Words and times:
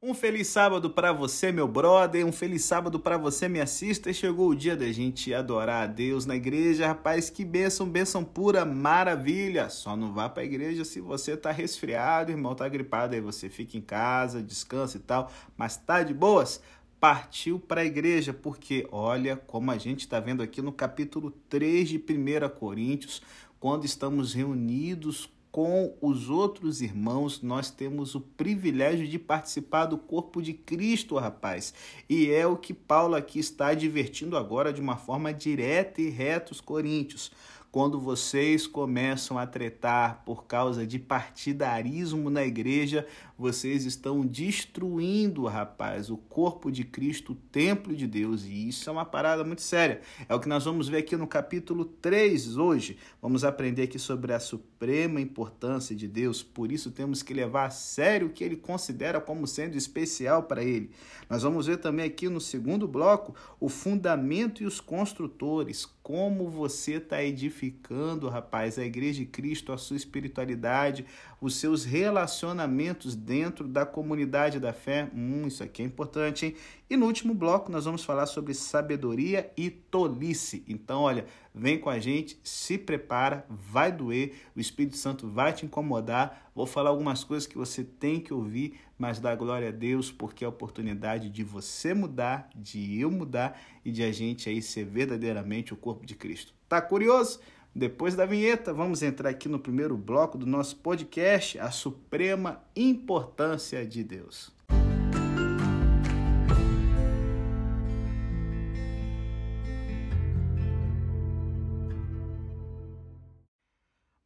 Um 0.00 0.14
feliz 0.14 0.46
sábado 0.46 0.90
para 0.90 1.12
você, 1.12 1.50
meu 1.50 1.66
brother. 1.66 2.24
Um 2.24 2.30
feliz 2.30 2.64
sábado 2.64 3.00
para 3.00 3.18
você, 3.18 3.48
me 3.48 3.60
assista. 3.60 4.12
Chegou 4.12 4.50
o 4.50 4.54
dia 4.54 4.76
da 4.76 4.92
gente 4.92 5.34
adorar 5.34 5.82
a 5.82 5.86
Deus 5.88 6.24
na 6.24 6.36
igreja, 6.36 6.86
rapaz. 6.86 7.28
Que 7.28 7.44
bênção, 7.44 7.90
bênção 7.90 8.22
pura, 8.22 8.64
maravilha. 8.64 9.68
Só 9.68 9.96
não 9.96 10.14
vá 10.14 10.28
para 10.28 10.44
a 10.44 10.46
igreja 10.46 10.84
se 10.84 11.00
você 11.00 11.36
tá 11.36 11.50
resfriado, 11.50 12.30
irmão, 12.30 12.54
tá 12.54 12.68
gripado. 12.68 13.16
Aí 13.16 13.20
você 13.20 13.48
fica 13.48 13.76
em 13.76 13.80
casa, 13.80 14.40
descansa 14.40 14.98
e 14.98 15.00
tal. 15.00 15.32
Mas 15.56 15.76
tá 15.76 16.04
de 16.04 16.14
boas? 16.14 16.62
Partiu 17.00 17.58
para 17.58 17.80
a 17.80 17.84
igreja, 17.84 18.32
porque 18.32 18.86
olha 18.92 19.36
como 19.36 19.72
a 19.72 19.78
gente 19.78 20.02
está 20.02 20.20
vendo 20.20 20.44
aqui 20.44 20.62
no 20.62 20.70
capítulo 20.70 21.32
3 21.48 21.88
de 21.88 21.96
1 21.96 22.48
Coríntios, 22.56 23.20
quando 23.58 23.84
estamos 23.84 24.32
reunidos 24.32 25.28
com 25.58 25.92
os 26.00 26.30
outros 26.30 26.80
irmãos, 26.80 27.42
nós 27.42 27.68
temos 27.68 28.14
o 28.14 28.20
privilégio 28.20 29.08
de 29.08 29.18
participar 29.18 29.86
do 29.86 29.98
corpo 29.98 30.40
de 30.40 30.52
Cristo, 30.52 31.16
rapaz. 31.16 31.74
E 32.08 32.30
é 32.30 32.46
o 32.46 32.56
que 32.56 32.72
Paulo 32.72 33.16
aqui 33.16 33.40
está 33.40 33.70
advertindo 33.70 34.36
agora 34.36 34.72
de 34.72 34.80
uma 34.80 34.96
forma 34.96 35.34
direta 35.34 36.00
e 36.00 36.10
reta 36.10 36.52
os 36.52 36.60
coríntios. 36.60 37.32
Quando 37.70 38.00
vocês 38.00 38.66
começam 38.66 39.38
a 39.38 39.46
tretar 39.46 40.22
por 40.24 40.46
causa 40.46 40.86
de 40.86 40.98
partidarismo 40.98 42.30
na 42.30 42.42
igreja, 42.42 43.06
vocês 43.36 43.84
estão 43.84 44.22
destruindo, 44.26 45.44
rapaz, 45.44 46.08
o 46.08 46.16
corpo 46.16 46.72
de 46.72 46.82
Cristo, 46.82 47.32
o 47.32 47.34
templo 47.34 47.94
de 47.94 48.06
Deus. 48.06 48.44
E 48.46 48.68
isso 48.68 48.88
é 48.88 48.92
uma 48.92 49.04
parada 49.04 49.44
muito 49.44 49.60
séria. 49.60 50.00
É 50.26 50.34
o 50.34 50.40
que 50.40 50.48
nós 50.48 50.64
vamos 50.64 50.88
ver 50.88 50.96
aqui 50.96 51.14
no 51.14 51.26
capítulo 51.26 51.84
3 51.84 52.56
hoje. 52.56 52.96
Vamos 53.20 53.44
aprender 53.44 53.82
aqui 53.82 53.98
sobre 53.98 54.32
a 54.32 54.40
suprema 54.40 55.20
importância 55.20 55.94
de 55.94 56.08
Deus. 56.08 56.42
Por 56.42 56.72
isso 56.72 56.90
temos 56.90 57.22
que 57.22 57.34
levar 57.34 57.66
a 57.66 57.70
sério 57.70 58.28
o 58.28 58.30
que 58.30 58.42
ele 58.42 58.56
considera 58.56 59.20
como 59.20 59.46
sendo 59.46 59.76
especial 59.76 60.44
para 60.44 60.64
ele. 60.64 60.90
Nós 61.28 61.42
vamos 61.42 61.66
ver 61.66 61.76
também 61.76 62.06
aqui 62.06 62.30
no 62.30 62.40
segundo 62.40 62.88
bloco 62.88 63.34
o 63.60 63.68
fundamento 63.68 64.62
e 64.62 64.66
os 64.66 64.80
construtores. 64.80 65.86
Como 66.08 66.48
você 66.48 66.94
está 66.94 67.22
edificando, 67.22 68.30
rapaz, 68.30 68.78
a 68.78 68.82
igreja 68.82 69.18
de 69.18 69.26
Cristo, 69.26 69.74
a 69.74 69.76
sua 69.76 69.94
espiritualidade, 69.94 71.04
os 71.38 71.56
seus 71.56 71.84
relacionamentos 71.84 73.14
dentro 73.14 73.68
da 73.68 73.84
comunidade 73.84 74.58
da 74.58 74.72
fé. 74.72 75.10
Hum, 75.14 75.46
isso 75.46 75.62
aqui 75.62 75.82
é 75.82 75.84
importante, 75.84 76.46
hein? 76.46 76.54
E 76.90 76.96
no 76.96 77.04
último 77.04 77.34
bloco 77.34 77.70
nós 77.70 77.84
vamos 77.84 78.02
falar 78.02 78.24
sobre 78.24 78.54
sabedoria 78.54 79.52
e 79.56 79.68
tolice. 79.68 80.64
Então, 80.66 81.02
olha, 81.02 81.26
vem 81.54 81.78
com 81.78 81.90
a 81.90 81.98
gente, 81.98 82.40
se 82.42 82.78
prepara, 82.78 83.44
vai 83.50 83.92
doer, 83.92 84.34
o 84.56 84.60
Espírito 84.60 84.96
Santo 84.96 85.28
vai 85.28 85.52
te 85.52 85.66
incomodar. 85.66 86.50
Vou 86.54 86.64
falar 86.66 86.88
algumas 86.88 87.22
coisas 87.22 87.46
que 87.46 87.58
você 87.58 87.84
tem 87.84 88.18
que 88.18 88.32
ouvir, 88.32 88.80
mas 88.98 89.20
dá 89.20 89.36
glória 89.36 89.68
a 89.68 89.72
Deus, 89.72 90.10
porque 90.10 90.44
é 90.44 90.46
a 90.46 90.50
oportunidade 90.50 91.28
de 91.28 91.44
você 91.44 91.92
mudar, 91.92 92.48
de 92.56 92.98
eu 92.98 93.10
mudar 93.10 93.60
e 93.84 93.92
de 93.92 94.02
a 94.02 94.10
gente 94.10 94.48
aí 94.48 94.62
ser 94.62 94.86
verdadeiramente 94.86 95.74
o 95.74 95.76
corpo 95.76 96.06
de 96.06 96.14
Cristo. 96.14 96.54
Tá 96.66 96.80
curioso? 96.80 97.38
Depois 97.74 98.16
da 98.16 98.24
vinheta, 98.24 98.72
vamos 98.72 99.02
entrar 99.02 99.28
aqui 99.28 99.46
no 99.46 99.58
primeiro 99.58 99.96
bloco 99.96 100.38
do 100.38 100.46
nosso 100.46 100.76
podcast, 100.76 101.58
a 101.58 101.70
suprema 101.70 102.62
importância 102.74 103.86
de 103.86 104.02
Deus. 104.02 104.56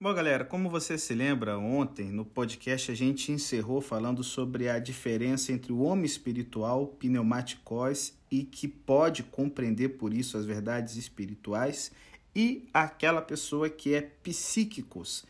Bom, 0.02 0.12
galera, 0.12 0.44
como 0.44 0.68
você 0.68 0.98
se 0.98 1.14
lembra, 1.14 1.56
ontem 1.56 2.10
no 2.10 2.24
podcast 2.24 2.90
a 2.90 2.94
gente 2.94 3.30
encerrou 3.30 3.80
falando 3.80 4.24
sobre 4.24 4.68
a 4.68 4.80
diferença 4.80 5.52
entre 5.52 5.72
o 5.72 5.78
homem 5.78 6.04
espiritual, 6.04 6.88
pneumaticós, 6.88 8.12
e 8.28 8.42
que 8.42 8.66
pode 8.66 9.22
compreender 9.22 9.90
por 9.90 10.12
isso 10.12 10.36
as 10.36 10.44
verdades 10.44 10.96
espirituais, 10.96 11.92
e 12.34 12.68
aquela 12.74 13.22
pessoa 13.22 13.70
que 13.70 13.94
é 13.94 14.00
psíquicos, 14.00 15.24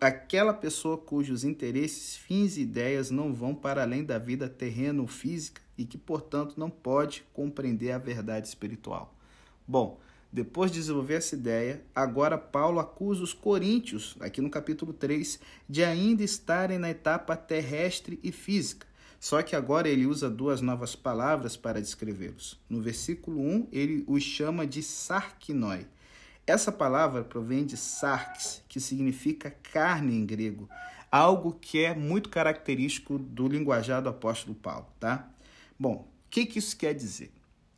aquela 0.00 0.54
pessoa 0.54 0.96
cujos 0.96 1.44
interesses, 1.44 2.16
fins 2.16 2.56
e 2.56 2.62
ideias 2.62 3.10
não 3.10 3.34
vão 3.34 3.54
para 3.54 3.82
além 3.82 4.02
da 4.02 4.16
vida 4.16 4.48
terreno-física 4.48 5.60
e 5.76 5.84
que, 5.84 5.98
portanto, 5.98 6.54
não 6.56 6.70
pode 6.70 7.22
compreender 7.34 7.92
a 7.92 7.98
verdade 7.98 8.48
espiritual. 8.48 9.14
Bom, 9.68 10.00
depois 10.36 10.70
de 10.70 10.80
desenvolver 10.80 11.14
essa 11.14 11.34
ideia, 11.34 11.82
agora 11.94 12.36
Paulo 12.36 12.78
acusa 12.78 13.22
os 13.22 13.32
coríntios, 13.32 14.14
aqui 14.20 14.42
no 14.42 14.50
capítulo 14.50 14.92
3, 14.92 15.40
de 15.66 15.82
ainda 15.82 16.22
estarem 16.22 16.78
na 16.78 16.90
etapa 16.90 17.34
terrestre 17.34 18.20
e 18.22 18.30
física. 18.30 18.86
Só 19.18 19.42
que 19.42 19.56
agora 19.56 19.88
ele 19.88 20.04
usa 20.04 20.28
duas 20.28 20.60
novas 20.60 20.94
palavras 20.94 21.56
para 21.56 21.80
descrevê-los. 21.80 22.60
No 22.68 22.82
versículo 22.82 23.40
1, 23.40 23.68
ele 23.72 24.04
os 24.06 24.22
chama 24.22 24.66
de 24.66 24.82
sarkinoi. 24.82 25.86
Essa 26.46 26.70
palavra 26.70 27.24
provém 27.24 27.64
de 27.64 27.78
sarx, 27.78 28.62
que 28.68 28.78
significa 28.78 29.56
carne 29.72 30.14
em 30.14 30.26
grego, 30.26 30.68
algo 31.10 31.54
que 31.58 31.82
é 31.82 31.94
muito 31.94 32.28
característico 32.28 33.18
do 33.18 33.48
linguajar 33.48 34.02
do 34.02 34.10
apóstolo 34.10 34.54
Paulo, 34.54 34.86
tá? 35.00 35.30
Bom, 35.78 36.06
o 36.26 36.28
que, 36.28 36.44
que 36.44 36.58
isso 36.58 36.76
quer 36.76 36.92
dizer? 36.92 37.32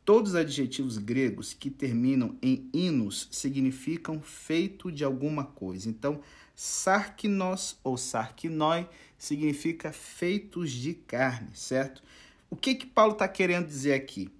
Todos 0.09 0.31
os 0.31 0.35
adjetivos 0.35 0.97
gregos 0.97 1.53
que 1.53 1.69
terminam 1.69 2.35
em 2.41 2.67
inos 2.73 3.27
significam 3.29 4.19
feito 4.19 4.91
de 4.91 5.03
alguma 5.03 5.43
coisa. 5.43 5.87
Então, 5.87 6.21
sarkinos 6.55 7.77
ou 7.83 7.95
sarkinoi 7.95 8.87
significa 9.19 9.91
feitos 9.91 10.71
de 10.71 10.95
carne, 10.95 11.49
certo? 11.53 12.01
O 12.49 12.55
que 12.55 12.73
que 12.73 12.87
Paulo 12.87 13.13
está 13.13 13.27
querendo 13.27 13.67
dizer 13.67 13.93
aqui? 13.93 14.31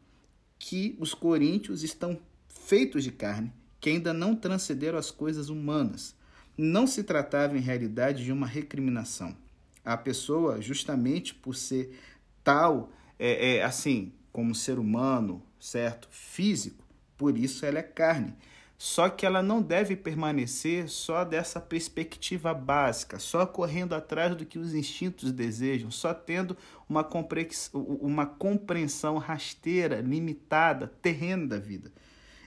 Que 0.58 0.97
os 1.00 1.13
coríntios 1.13 1.84
estão 1.84 2.19
feitos 2.47 3.03
de 3.03 3.12
carne, 3.12 3.53
que 3.79 3.91
ainda 3.91 4.12
não 4.12 4.35
transcenderam 4.35 4.97
as 4.97 5.12
coisas 5.12 5.50
humanas. 5.50 6.16
Não 6.58 6.88
se 6.88 7.03
tratava 7.03 7.56
em 7.56 7.62
realidade 7.62 8.25
de 8.25 8.31
uma 8.31 8.47
recriminação. 8.47 9.38
A 9.85 9.96
pessoa, 9.96 10.59
justamente 10.59 11.35
por 11.35 11.56
ser 11.56 11.96
tal, 12.44 12.91
é, 13.19 13.58
é 13.58 13.63
assim, 13.63 14.12
como 14.31 14.56
ser 14.56 14.79
humano, 14.79 15.44
certo? 15.59 16.08
Físico, 16.12 16.84
por 17.18 17.38
isso 17.38 17.66
ela 17.66 17.80
é 17.80 17.84
carne. 17.84 18.36
Só 18.78 19.09
que 19.09 19.25
ela 19.25 19.44
não 19.44 19.62
deve 19.62 19.94
permanecer 19.97 20.88
só 20.88 21.25
dessa 21.25 21.59
perspectiva 21.59 22.53
básica, 22.53 23.20
só 23.20 23.46
correndo 23.46 23.94
atrás 23.94 24.34
do 24.38 24.46
que 24.46 24.58
os 24.58 24.74
instintos 24.74 25.34
desejam, 25.34 25.92
só 25.92 26.14
tendo 26.14 26.56
uma, 26.88 27.06
uma 27.74 28.25
compreensão 28.25 29.18
rasteira, 29.18 30.00
limitada, 30.00 30.88
terrena 31.02 31.46
da 31.46 31.59
vida. 31.59 31.91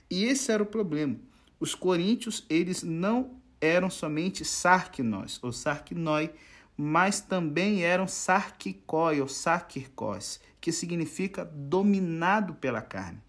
E 0.09 0.25
esse 0.25 0.51
era 0.51 0.63
o 0.63 0.65
problema. 0.65 1.17
Os 1.59 1.75
coríntios, 1.75 2.43
eles 2.49 2.81
não 2.81 3.39
eram 3.61 3.91
somente 3.91 4.43
sarquinós 4.43 5.39
ou 5.41 5.51
sarquinói, 5.51 6.31
mas 6.75 7.21
também 7.21 7.83
eram 7.83 8.07
sarquicói 8.07 9.21
ou 9.21 9.27
sarquircós, 9.27 10.39
que 10.63 10.71
significa 10.71 11.43
dominado 11.43 12.53
pela 12.53 12.81
carne. 12.81 13.19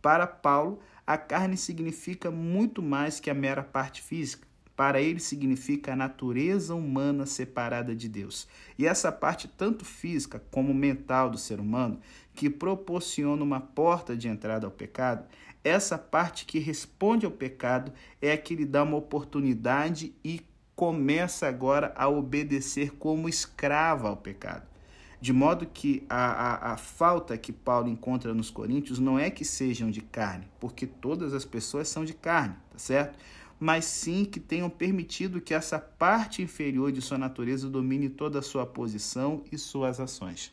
Para 0.00 0.28
Paulo, 0.28 0.78
a 1.04 1.18
carne 1.18 1.56
significa 1.56 2.30
muito 2.30 2.80
mais 2.80 3.18
que 3.18 3.28
a 3.28 3.34
mera 3.34 3.64
parte 3.64 4.00
física. 4.00 4.46
Para 4.76 5.00
ele 5.00 5.18
significa 5.18 5.92
a 5.92 5.96
natureza 5.96 6.76
humana 6.76 7.26
separada 7.26 7.96
de 7.96 8.08
Deus. 8.08 8.46
E 8.78 8.86
essa 8.86 9.10
parte, 9.10 9.48
tanto 9.48 9.84
física 9.84 10.40
como 10.52 10.72
mental 10.72 11.28
do 11.28 11.36
ser 11.36 11.58
humano, 11.58 11.98
que 12.32 12.48
proporciona 12.48 13.42
uma 13.42 13.60
porta 13.60 14.16
de 14.16 14.28
entrada 14.28 14.64
ao 14.64 14.70
pecado, 14.70 15.26
essa 15.64 15.98
parte 15.98 16.44
que 16.44 16.60
responde 16.60 17.26
ao 17.26 17.32
pecado 17.32 17.92
é 18.22 18.30
a 18.30 18.38
que 18.38 18.54
lhe 18.54 18.64
dá 18.64 18.84
uma 18.84 18.98
oportunidade 18.98 20.14
e 20.22 20.40
começa 20.76 21.48
agora 21.48 21.92
a 21.96 22.08
obedecer 22.08 22.92
como 22.92 23.28
escrava 23.28 24.10
ao 24.10 24.16
pecado. 24.16 24.77
De 25.20 25.32
modo 25.32 25.66
que 25.66 26.04
a, 26.08 26.16
a, 26.16 26.72
a, 26.72 26.76
falta 26.76 27.36
que 27.36 27.52
Paulo 27.52 27.88
encontra 27.88 28.32
nos 28.32 28.50
coríntios 28.50 29.00
não 29.00 29.18
é 29.18 29.28
que 29.30 29.44
sejam 29.44 29.90
de 29.90 30.00
carne, 30.00 30.46
porque 30.60 30.86
todas 30.86 31.34
as 31.34 31.44
pessoas 31.44 31.88
são 31.88 32.04
de 32.04 32.14
carne, 32.14 32.54
tá 32.70 32.78
certo? 32.78 33.18
Mas 33.58 33.84
sim 33.84 34.24
que 34.24 34.38
tenham 34.38 34.70
permitido 34.70 35.40
que 35.40 35.52
essa 35.52 35.76
parte 35.76 36.40
inferior 36.40 36.92
de 36.92 37.02
sua 37.02 37.18
natureza 37.18 37.68
domine 37.68 38.08
toda 38.08 38.38
a 38.38 38.42
sua 38.42 38.64
posição 38.64 39.42
e 39.50 39.58
suas 39.58 39.98
ações. 39.98 40.52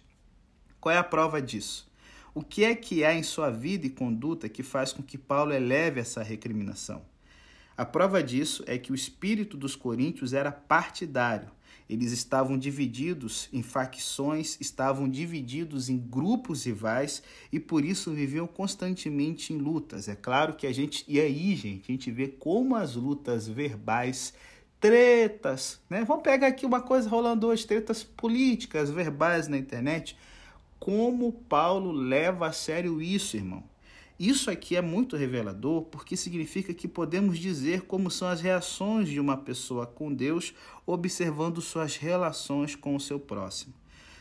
Qual 0.81 0.93
é 0.93 0.97
a 0.97 1.03
prova 1.03 1.39
disso? 1.39 1.87
O 2.33 2.41
que 2.41 2.63
é 2.63 2.73
que 2.73 3.05
há 3.05 3.13
em 3.13 3.21
sua 3.21 3.51
vida 3.51 3.85
e 3.85 3.91
conduta 3.91 4.49
que 4.49 4.63
faz 4.63 4.91
com 4.91 5.03
que 5.03 5.17
Paulo 5.17 5.53
eleve 5.53 5.99
essa 5.99 6.23
recriminação? 6.23 7.03
A 7.77 7.85
prova 7.85 8.23
disso 8.23 8.63
é 8.65 8.79
que 8.79 8.91
o 8.91 8.95
espírito 8.95 9.55
dos 9.55 9.75
coríntios 9.75 10.33
era 10.33 10.51
partidário 10.51 11.51
eles 11.89 12.11
estavam 12.11 12.57
divididos 12.57 13.47
em 13.53 13.61
facções, 13.61 14.57
estavam 14.59 15.07
divididos 15.07 15.87
em 15.87 15.97
grupos 15.97 16.65
rivais 16.65 17.21
e 17.51 17.59
por 17.59 17.85
isso 17.85 18.11
viviam 18.11 18.47
constantemente 18.47 19.53
em 19.53 19.57
lutas. 19.57 20.07
É 20.07 20.15
claro 20.15 20.55
que 20.55 20.65
a 20.65 20.73
gente, 20.73 21.05
e 21.07 21.19
aí, 21.19 21.55
gente, 21.55 21.83
a 21.87 21.91
gente 21.91 22.11
vê 22.11 22.27
como 22.27 22.75
as 22.75 22.95
lutas 22.95 23.47
verbais, 23.47 24.33
tretas, 24.79 25.79
né? 25.89 26.03
Vamos 26.03 26.23
pegar 26.23 26.47
aqui 26.47 26.65
uma 26.65 26.81
coisa 26.81 27.09
rolando 27.09 27.47
hoje, 27.47 27.65
tretas 27.65 28.03
políticas, 28.03 28.89
verbais 28.89 29.47
na 29.47 29.57
internet, 29.57 30.17
como 30.79 31.31
Paulo 31.31 31.91
leva 31.91 32.47
a 32.47 32.51
sério 32.51 33.01
isso, 33.01 33.37
irmão. 33.37 33.63
Isso 34.17 34.49
aqui 34.49 34.77
é 34.77 34.81
muito 34.81 35.17
revelador 35.17 35.81
porque 35.83 36.15
significa 36.15 36.73
que 36.73 36.87
podemos 36.87 37.37
dizer 37.37 37.81
como 37.81 38.09
são 38.09 38.29
as 38.29 38.39
reações 38.39 39.09
de 39.09 39.19
uma 39.19 39.35
pessoa 39.35 39.85
com 39.85 40.13
Deus 40.13 40.53
observando 40.85 41.61
suas 41.61 41.97
relações 41.97 42.75
com 42.75 42.95
o 42.95 42.99
seu 42.99 43.19
próximo. 43.19 43.73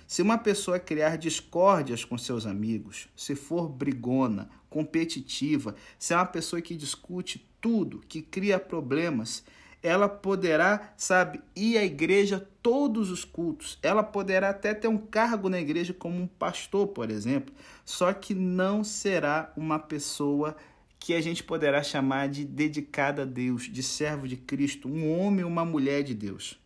Se 0.07 0.21
uma 0.21 0.37
pessoa 0.37 0.81
criar 0.81 1.17
discórdias 1.17 2.05
com 2.05 2.19
seus 2.19 2.45
amigos, 2.45 3.09
se 3.17 3.37
for 3.37 3.69
brigona, 3.69 4.51
competitiva, 4.69 5.77
se 5.97 6.13
é 6.13 6.17
uma 6.17 6.27
pessoa 6.27 6.61
que 6.61 6.75
discute 6.75 7.49
tudo, 7.61 8.01
que 8.09 8.21
cria 8.21 8.59
problemas, 8.59 9.45
ela 9.85 10.09
poderá, 10.09 10.95
sabe, 10.97 11.43
ir 11.55 11.77
à 11.77 11.85
igreja 11.85 12.49
todos 12.63 13.11
os 13.11 13.23
cultos. 13.23 13.79
Ela 13.83 14.03
poderá 14.03 14.49
até 14.49 14.73
ter 14.73 14.89
um 14.89 14.97
cargo 14.97 15.51
na 15.51 15.61
igreja 15.61 15.93
como 15.93 16.23
um 16.23 16.27
pastor, 16.27 16.89
por 16.89 17.11
exemplo, 17.11 17.55
só 17.85 18.11
que 18.15 18.35
não 18.35 18.83
será 18.83 19.53
uma 19.55 19.79
pessoa 19.79 20.57
que 20.99 21.13
a 21.13 21.21
gente 21.21 21.45
poderá 21.45 21.83
chamar 21.83 22.31
de 22.31 22.47
dedicada 22.47 23.23
a 23.23 23.27
Deus, 23.27 23.65
de 23.65 23.83
servo 23.83 24.27
de 24.27 24.39
Cristo, 24.39 24.89
um 24.89 25.21
homem 25.21 25.45
ou 25.45 25.51
uma 25.51 25.67
mulher 25.67 26.03
de 26.03 26.15
Deus. 26.15 26.59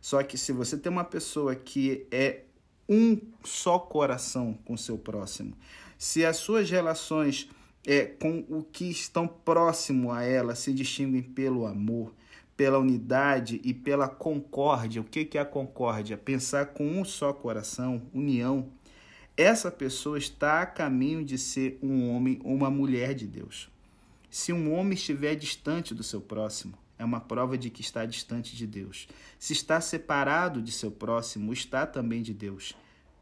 Só 0.00 0.22
que 0.22 0.38
se 0.38 0.50
você 0.50 0.78
tem 0.78 0.90
uma 0.90 1.04
pessoa 1.04 1.54
que 1.54 2.06
é 2.10 2.44
um 2.88 3.20
só 3.44 3.78
coração 3.78 4.58
com 4.64 4.78
seu 4.78 4.96
próximo, 4.96 5.54
se 5.98 6.24
as 6.24 6.38
suas 6.38 6.70
relações 6.70 7.50
é, 7.86 8.06
com 8.06 8.46
o 8.48 8.62
que 8.62 8.90
estão 8.90 9.28
próximo 9.28 10.10
a 10.10 10.22
ela 10.22 10.54
se 10.54 10.72
distinguem 10.72 11.22
pelo 11.22 11.66
amor, 11.66 12.14
pela 12.56 12.78
unidade 12.78 13.60
e 13.64 13.72
pela 13.72 14.08
concórdia. 14.08 15.00
O 15.00 15.04
que 15.04 15.36
é 15.36 15.40
a 15.40 15.44
concórdia? 15.44 16.16
Pensar 16.16 16.66
com 16.66 16.86
um 16.86 17.04
só 17.04 17.32
coração, 17.32 18.02
união. 18.12 18.68
Essa 19.36 19.70
pessoa 19.70 20.18
está 20.18 20.62
a 20.62 20.66
caminho 20.66 21.24
de 21.24 21.38
ser 21.38 21.78
um 21.82 22.10
homem 22.10 22.40
ou 22.44 22.54
uma 22.54 22.70
mulher 22.70 23.14
de 23.14 23.26
Deus. 23.26 23.70
Se 24.30 24.52
um 24.52 24.72
homem 24.72 24.94
estiver 24.94 25.34
distante 25.34 25.94
do 25.94 26.02
seu 26.02 26.20
próximo, 26.20 26.74
é 26.98 27.04
uma 27.04 27.20
prova 27.20 27.58
de 27.58 27.68
que 27.68 27.80
está 27.80 28.06
distante 28.06 28.54
de 28.54 28.66
Deus. 28.66 29.08
Se 29.38 29.52
está 29.52 29.80
separado 29.80 30.62
de 30.62 30.70
seu 30.70 30.90
próximo, 30.90 31.52
está 31.52 31.86
também 31.86 32.22
de 32.22 32.32
Deus. 32.32 32.74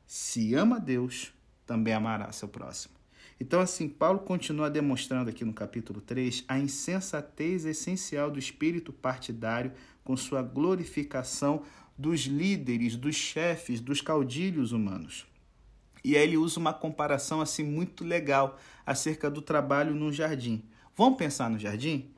Se 0.07 0.55
ama 0.55 0.79
Deus, 0.79 1.33
também 1.65 1.95
amará 1.95 2.31
seu 2.33 2.49
próximo. 2.49 3.00
Então, 3.41 3.59
assim, 3.59 3.89
Paulo 3.89 4.19
continua 4.19 4.69
demonstrando 4.69 5.31
aqui 5.31 5.47
no 5.47 5.55
capítulo 5.55 6.03
3 6.03 6.45
a 6.47 6.59
insensatez 6.59 7.65
essencial 7.65 8.31
do 8.31 8.39
espírito 8.39 8.93
partidário 8.93 9.73
com 10.05 10.15
sua 10.15 10.43
glorificação 10.43 11.63
dos 11.97 12.21
líderes, 12.21 12.97
dos 12.97 13.17
chefes, 13.17 13.81
dos 13.81 14.03
caudilhos 14.03 14.73
humanos. 14.73 15.27
E 16.05 16.17
aí 16.17 16.23
ele 16.23 16.37
usa 16.37 16.61
uma 16.61 16.75
comparação 16.75 17.41
assim 17.41 17.63
muito 17.65 18.05
legal 18.05 18.59
acerca 18.85 19.31
do 19.31 19.41
trabalho 19.41 19.95
num 19.95 20.13
jardim. 20.13 20.63
Vamos 20.95 21.19
pensar 21.19 21.49
no 21.49 21.59
jardim? 21.59 22.11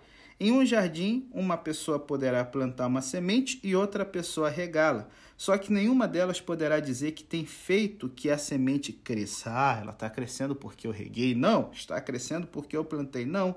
Em 0.45 0.51
um 0.51 0.67
jardim, 0.67 1.29
uma 1.31 1.57
pessoa 1.57 2.01
poderá 2.01 2.45
plantar 2.45 2.89
uma 2.89 3.01
semente 3.01 3.61
e 3.63 3.77
outra 3.77 4.05
pessoa 4.05 4.51
regá-la. 4.51 5.09
Só 5.37 5.57
que 5.57 5.73
nenhuma 5.73 6.09
delas 6.09 6.41
poderá 6.41 6.81
dizer 6.81 7.13
que 7.13 7.23
tem 7.23 7.47
feito 7.47 8.09
que 8.09 8.29
a 8.29 8.37
semente 8.37 8.93
cresça. 8.93 9.53
Ah, 9.55 9.79
ela 9.81 9.93
está 9.93 10.11
crescendo 10.11 10.57
porque 10.57 10.85
eu 10.85 10.91
reguei. 10.91 11.33
Não, 11.33 11.71
está 11.71 12.01
crescendo 12.01 12.49
porque 12.49 12.77
eu 12.77 12.85
plantei. 12.85 13.25
Não. 13.25 13.55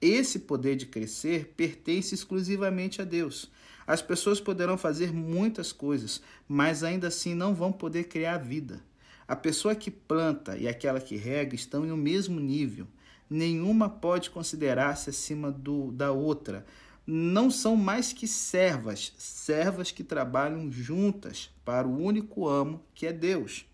Esse 0.00 0.38
poder 0.38 0.76
de 0.76 0.86
crescer 0.86 1.52
pertence 1.58 2.14
exclusivamente 2.14 3.02
a 3.02 3.04
Deus. 3.04 3.50
As 3.86 4.00
pessoas 4.00 4.40
poderão 4.40 4.78
fazer 4.78 5.12
muitas 5.12 5.72
coisas, 5.72 6.22
mas 6.48 6.82
ainda 6.82 7.08
assim 7.08 7.34
não 7.34 7.54
vão 7.54 7.70
poder 7.70 8.04
criar 8.04 8.38
vida. 8.38 8.80
A 9.28 9.36
pessoa 9.36 9.74
que 9.74 9.90
planta 9.90 10.56
e 10.56 10.66
aquela 10.66 11.02
que 11.02 11.16
rega 11.16 11.54
estão 11.54 11.84
em 11.84 11.92
um 11.92 11.98
mesmo 11.98 12.40
nível 12.40 12.86
nenhuma 13.28 13.88
pode 13.88 14.30
considerar-se 14.30 15.10
acima 15.10 15.50
do, 15.50 15.90
da 15.92 16.12
outra. 16.12 16.64
Não 17.06 17.50
são 17.50 17.76
mais 17.76 18.12
que 18.12 18.26
servas, 18.26 19.12
servas 19.18 19.90
que 19.90 20.02
trabalham 20.02 20.70
juntas 20.72 21.50
para 21.64 21.86
o 21.86 22.02
único 22.02 22.48
amo 22.48 22.82
que 22.94 23.06
é 23.06 23.12
Deus. 23.12 23.66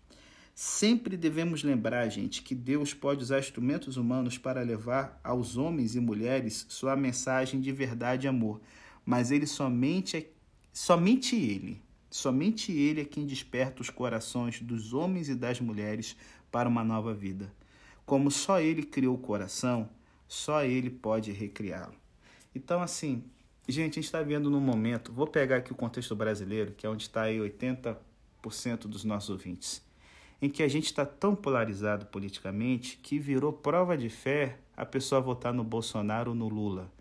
Sempre 0.53 1.15
devemos 1.15 1.63
lembrar, 1.63 2.09
gente, 2.09 2.41
que 2.41 2.53
Deus 2.53 2.93
pode 2.93 3.23
usar 3.23 3.39
instrumentos 3.39 3.95
humanos 3.97 4.37
para 4.37 4.61
levar 4.61 5.19
aos 5.23 5.57
homens 5.57 5.95
e 5.95 5.99
mulheres 5.99 6.65
sua 6.69 6.95
mensagem 6.95 7.61
de 7.61 7.71
verdade 7.71 8.27
e 8.27 8.29
amor, 8.29 8.61
mas 9.05 9.31
ele 9.31 9.47
somente 9.47 10.17
é 10.17 10.29
somente 10.73 11.35
ele, 11.35 11.81
somente 12.09 12.71
ele 12.71 13.01
é 13.01 13.05
quem 13.05 13.25
desperta 13.25 13.81
os 13.81 13.89
corações 13.89 14.61
dos 14.61 14.93
homens 14.93 15.29
e 15.29 15.35
das 15.35 15.59
mulheres 15.59 16.15
para 16.51 16.69
uma 16.69 16.83
nova 16.83 17.13
vida. 17.13 17.51
Como 18.11 18.29
só 18.29 18.59
ele 18.59 18.83
criou 18.83 19.15
o 19.15 19.17
coração, 19.17 19.89
só 20.27 20.65
ele 20.65 20.89
pode 20.89 21.31
recriá-lo. 21.31 21.95
Então, 22.53 22.81
assim, 22.81 23.23
gente, 23.69 23.91
a 23.91 24.01
gente 24.01 24.03
está 24.03 24.21
vendo 24.21 24.49
num 24.49 24.59
momento, 24.59 25.13
vou 25.13 25.25
pegar 25.25 25.55
aqui 25.55 25.71
o 25.71 25.75
contexto 25.75 26.13
brasileiro, 26.13 26.73
que 26.73 26.85
é 26.85 26.89
onde 26.89 27.03
está 27.03 27.21
aí 27.21 27.37
80% 27.37 27.95
dos 28.79 29.05
nossos 29.05 29.29
ouvintes, 29.29 29.81
em 30.41 30.49
que 30.49 30.61
a 30.61 30.67
gente 30.67 30.87
está 30.87 31.05
tão 31.05 31.33
polarizado 31.33 32.05
politicamente 32.07 32.97
que 32.97 33.17
virou 33.17 33.53
prova 33.53 33.97
de 33.97 34.09
fé 34.09 34.57
a 34.75 34.85
pessoa 34.85 35.21
votar 35.21 35.53
no 35.53 35.63
Bolsonaro 35.63 36.31
ou 36.31 36.35
no 36.35 36.49
Lula. 36.49 36.91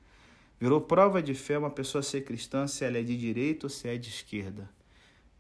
Virou 0.61 0.81
prova 0.81 1.21
de 1.21 1.35
fé 1.35 1.59
uma 1.59 1.71
pessoa 1.71 2.05
ser 2.05 2.25
cristã 2.25 2.69
se 2.69 2.85
ela 2.85 2.99
é 2.99 3.03
de 3.03 3.19
direita 3.19 3.67
ou 3.67 3.71
se 3.71 3.89
é 3.89 3.97
de 3.99 4.11
esquerda. 4.11 4.71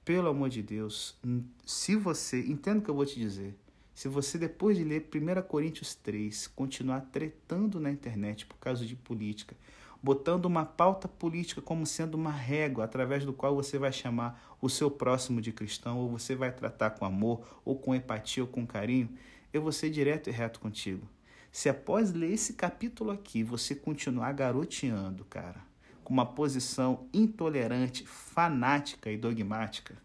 Pelo 0.04 0.30
amor 0.30 0.48
de 0.48 0.64
Deus, 0.64 1.16
se 1.64 1.94
você, 1.94 2.40
entenda 2.40 2.80
o 2.80 2.82
que 2.82 2.90
eu 2.90 2.94
vou 2.96 3.06
te 3.06 3.20
dizer, 3.20 3.54
se 3.94 4.08
você, 4.08 4.38
depois 4.38 4.76
de 4.76 4.84
ler 4.84 5.08
1 5.14 5.42
Coríntios 5.42 5.94
3, 5.94 6.46
continuar 6.48 7.00
tretando 7.12 7.78
na 7.78 7.90
internet 7.90 8.46
por 8.46 8.56
causa 8.56 8.86
de 8.86 8.96
política, 8.96 9.56
botando 10.02 10.46
uma 10.46 10.64
pauta 10.64 11.06
política 11.06 11.60
como 11.60 11.84
sendo 11.86 12.14
uma 12.14 12.30
régua 12.30 12.84
através 12.84 13.24
do 13.24 13.32
qual 13.32 13.54
você 13.54 13.78
vai 13.78 13.92
chamar 13.92 14.56
o 14.60 14.68
seu 14.68 14.90
próximo 14.90 15.40
de 15.40 15.52
cristão, 15.52 15.98
ou 15.98 16.08
você 16.08 16.34
vai 16.34 16.50
tratar 16.52 16.90
com 16.90 17.04
amor, 17.04 17.60
ou 17.64 17.76
com 17.76 17.94
empatia, 17.94 18.42
ou 18.42 18.48
com 18.48 18.66
carinho, 18.66 19.10
eu 19.52 19.62
vou 19.62 19.72
ser 19.72 19.90
direto 19.90 20.28
e 20.28 20.32
reto 20.32 20.60
contigo. 20.60 21.06
Se 21.52 21.68
após 21.68 22.12
ler 22.12 22.32
esse 22.32 22.54
capítulo 22.54 23.10
aqui 23.10 23.42
você 23.42 23.74
continuar 23.74 24.32
garoteando, 24.32 25.24
cara, 25.24 25.60
com 26.04 26.12
uma 26.12 26.26
posição 26.26 27.08
intolerante, 27.12 28.06
fanática 28.06 29.10
e 29.10 29.16
dogmática, 29.16 29.96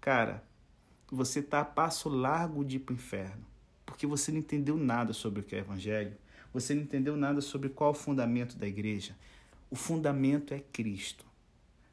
cara, 0.00 0.42
você 1.10 1.40
está 1.40 1.60
a 1.60 1.64
passo 1.64 2.08
largo 2.08 2.64
de 2.64 2.76
ir 2.76 2.80
para 2.80 2.92
o 2.92 2.96
inferno, 2.96 3.44
porque 3.84 4.06
você 4.06 4.32
não 4.32 4.38
entendeu 4.38 4.76
nada 4.76 5.12
sobre 5.12 5.40
o 5.40 5.42
que 5.42 5.54
é 5.54 5.58
evangelho, 5.58 6.16
você 6.52 6.74
não 6.74 6.82
entendeu 6.82 7.16
nada 7.16 7.40
sobre 7.40 7.68
qual 7.68 7.90
é 7.90 7.92
o 7.92 7.96
fundamento 7.96 8.56
da 8.56 8.66
igreja. 8.66 9.16
O 9.70 9.76
fundamento 9.76 10.54
é 10.54 10.60
Cristo. 10.60 11.26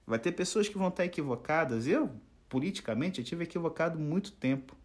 Vai 0.05 0.19
ter 0.19 0.31
pessoas 0.33 0.69
que 0.69 0.77
vão 0.77 0.89
estar 0.89 1.03
equivocadas. 1.03 1.87
Eu, 1.87 2.11
politicamente, 2.47 3.19
eu 3.19 3.25
tive 3.25 3.43
equivocado 3.43 3.97
muito 3.97 4.31
tempo. 4.33 4.75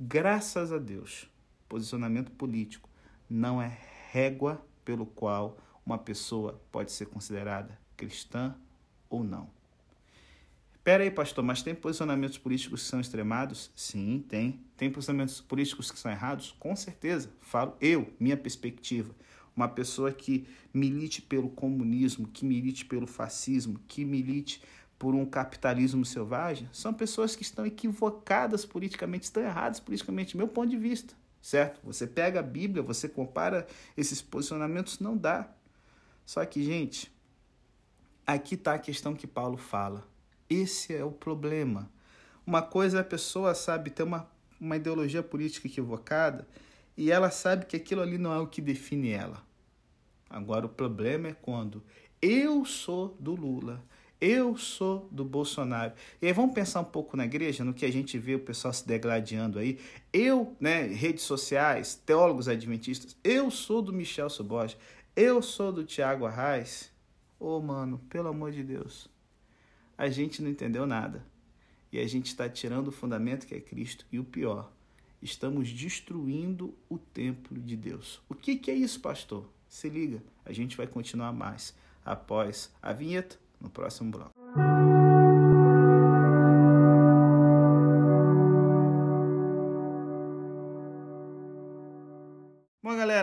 Graças 0.00 0.72
a 0.72 0.78
Deus, 0.78 1.30
posicionamento 1.68 2.32
político 2.32 2.88
não 3.28 3.62
é 3.62 3.78
régua 4.10 4.60
pelo 4.84 5.06
qual 5.06 5.58
uma 5.86 5.98
pessoa 5.98 6.60
pode 6.72 6.90
ser 6.90 7.06
considerada 7.06 7.78
cristã 7.96 8.56
ou 9.08 9.22
não. 9.22 9.48
Pera 10.90 11.04
aí, 11.04 11.10
pastor, 11.12 11.44
mas 11.44 11.62
tem 11.62 11.72
posicionamentos 11.72 12.36
políticos 12.36 12.82
que 12.82 12.88
são 12.88 12.98
extremados? 13.00 13.70
Sim, 13.76 14.24
tem. 14.28 14.58
Tem 14.76 14.90
posicionamentos 14.90 15.40
políticos 15.40 15.88
que 15.88 15.96
são 15.96 16.10
errados? 16.10 16.50
Com 16.58 16.74
certeza. 16.74 17.30
Falo 17.40 17.76
eu, 17.80 18.12
minha 18.18 18.36
perspectiva. 18.36 19.14
Uma 19.54 19.68
pessoa 19.68 20.10
que 20.10 20.48
milite 20.74 21.22
pelo 21.22 21.48
comunismo, 21.48 22.26
que 22.26 22.44
milite 22.44 22.84
pelo 22.86 23.06
fascismo, 23.06 23.78
que 23.86 24.04
milite 24.04 24.64
por 24.98 25.14
um 25.14 25.24
capitalismo 25.24 26.04
selvagem, 26.04 26.68
são 26.72 26.92
pessoas 26.92 27.36
que 27.36 27.44
estão 27.44 27.64
equivocadas 27.64 28.64
politicamente, 28.64 29.26
estão 29.26 29.44
erradas 29.44 29.78
politicamente, 29.78 30.36
meu 30.36 30.48
ponto 30.48 30.70
de 30.70 30.76
vista, 30.76 31.14
certo? 31.40 31.78
Você 31.84 32.04
pega 32.04 32.40
a 32.40 32.42
Bíblia, 32.42 32.82
você 32.82 33.08
compara 33.08 33.64
esses 33.96 34.20
posicionamentos, 34.20 34.98
não 34.98 35.16
dá. 35.16 35.54
Só 36.26 36.44
que, 36.44 36.64
gente, 36.64 37.14
aqui 38.26 38.56
está 38.56 38.74
a 38.74 38.78
questão 38.80 39.14
que 39.14 39.28
Paulo 39.28 39.56
fala. 39.56 40.10
Esse 40.50 40.92
é 40.92 41.04
o 41.04 41.12
problema. 41.12 41.88
Uma 42.44 42.60
coisa 42.60 42.98
é 42.98 43.00
a 43.02 43.04
pessoa, 43.04 43.54
sabe, 43.54 43.88
ter 43.88 44.02
uma, 44.02 44.28
uma 44.60 44.74
ideologia 44.74 45.22
política 45.22 45.68
equivocada 45.68 46.44
e 46.96 47.12
ela 47.12 47.30
sabe 47.30 47.66
que 47.66 47.76
aquilo 47.76 48.02
ali 48.02 48.18
não 48.18 48.34
é 48.34 48.38
o 48.40 48.48
que 48.48 48.60
define 48.60 49.10
ela. 49.10 49.40
Agora, 50.28 50.66
o 50.66 50.68
problema 50.68 51.28
é 51.28 51.34
quando 51.34 51.84
eu 52.20 52.64
sou 52.64 53.16
do 53.20 53.36
Lula, 53.36 53.80
eu 54.20 54.56
sou 54.56 55.08
do 55.12 55.24
Bolsonaro. 55.24 55.92
E 56.20 56.26
aí 56.26 56.32
vamos 56.32 56.52
pensar 56.52 56.80
um 56.80 56.84
pouco 56.84 57.16
na 57.16 57.26
igreja, 57.26 57.64
no 57.64 57.72
que 57.72 57.86
a 57.86 57.92
gente 57.92 58.18
vê 58.18 58.34
o 58.34 58.40
pessoal 58.40 58.74
se 58.74 58.84
degladiando 58.84 59.56
aí. 59.56 59.78
Eu, 60.12 60.56
né, 60.58 60.82
redes 60.82 61.22
sociais, 61.22 61.94
teólogos 61.94 62.48
adventistas, 62.48 63.16
eu 63.22 63.52
sou 63.52 63.80
do 63.80 63.92
Michel 63.92 64.28
Soboja, 64.28 64.76
eu 65.14 65.40
sou 65.42 65.70
do 65.70 65.84
Tiago 65.84 66.26
Arraes. 66.26 66.90
Ô, 67.38 67.56
oh, 67.56 67.60
mano, 67.60 68.00
pelo 68.08 68.28
amor 68.28 68.50
de 68.50 68.64
Deus 68.64 69.08
a 70.00 70.08
gente 70.08 70.40
não 70.40 70.48
entendeu 70.48 70.86
nada. 70.86 71.22
E 71.92 71.98
a 71.98 72.08
gente 72.08 72.28
está 72.28 72.48
tirando 72.48 72.88
o 72.88 72.92
fundamento 72.92 73.46
que 73.46 73.54
é 73.54 73.60
Cristo. 73.60 74.06
E 74.10 74.18
o 74.18 74.24
pior 74.24 74.72
estamos 75.20 75.70
destruindo 75.70 76.74
o 76.88 76.96
templo 76.96 77.60
de 77.60 77.76
Deus. 77.76 78.18
O 78.26 78.34
que, 78.34 78.56
que 78.56 78.70
é 78.70 78.74
isso, 78.74 78.98
pastor? 79.00 79.46
Se 79.68 79.90
liga, 79.90 80.22
a 80.42 80.54
gente 80.54 80.74
vai 80.74 80.86
continuar 80.86 81.34
mais 81.34 81.74
após 82.02 82.72
a 82.80 82.94
vinheta 82.94 83.38
no 83.60 83.68
próximo 83.68 84.10
bloco. 84.10 84.39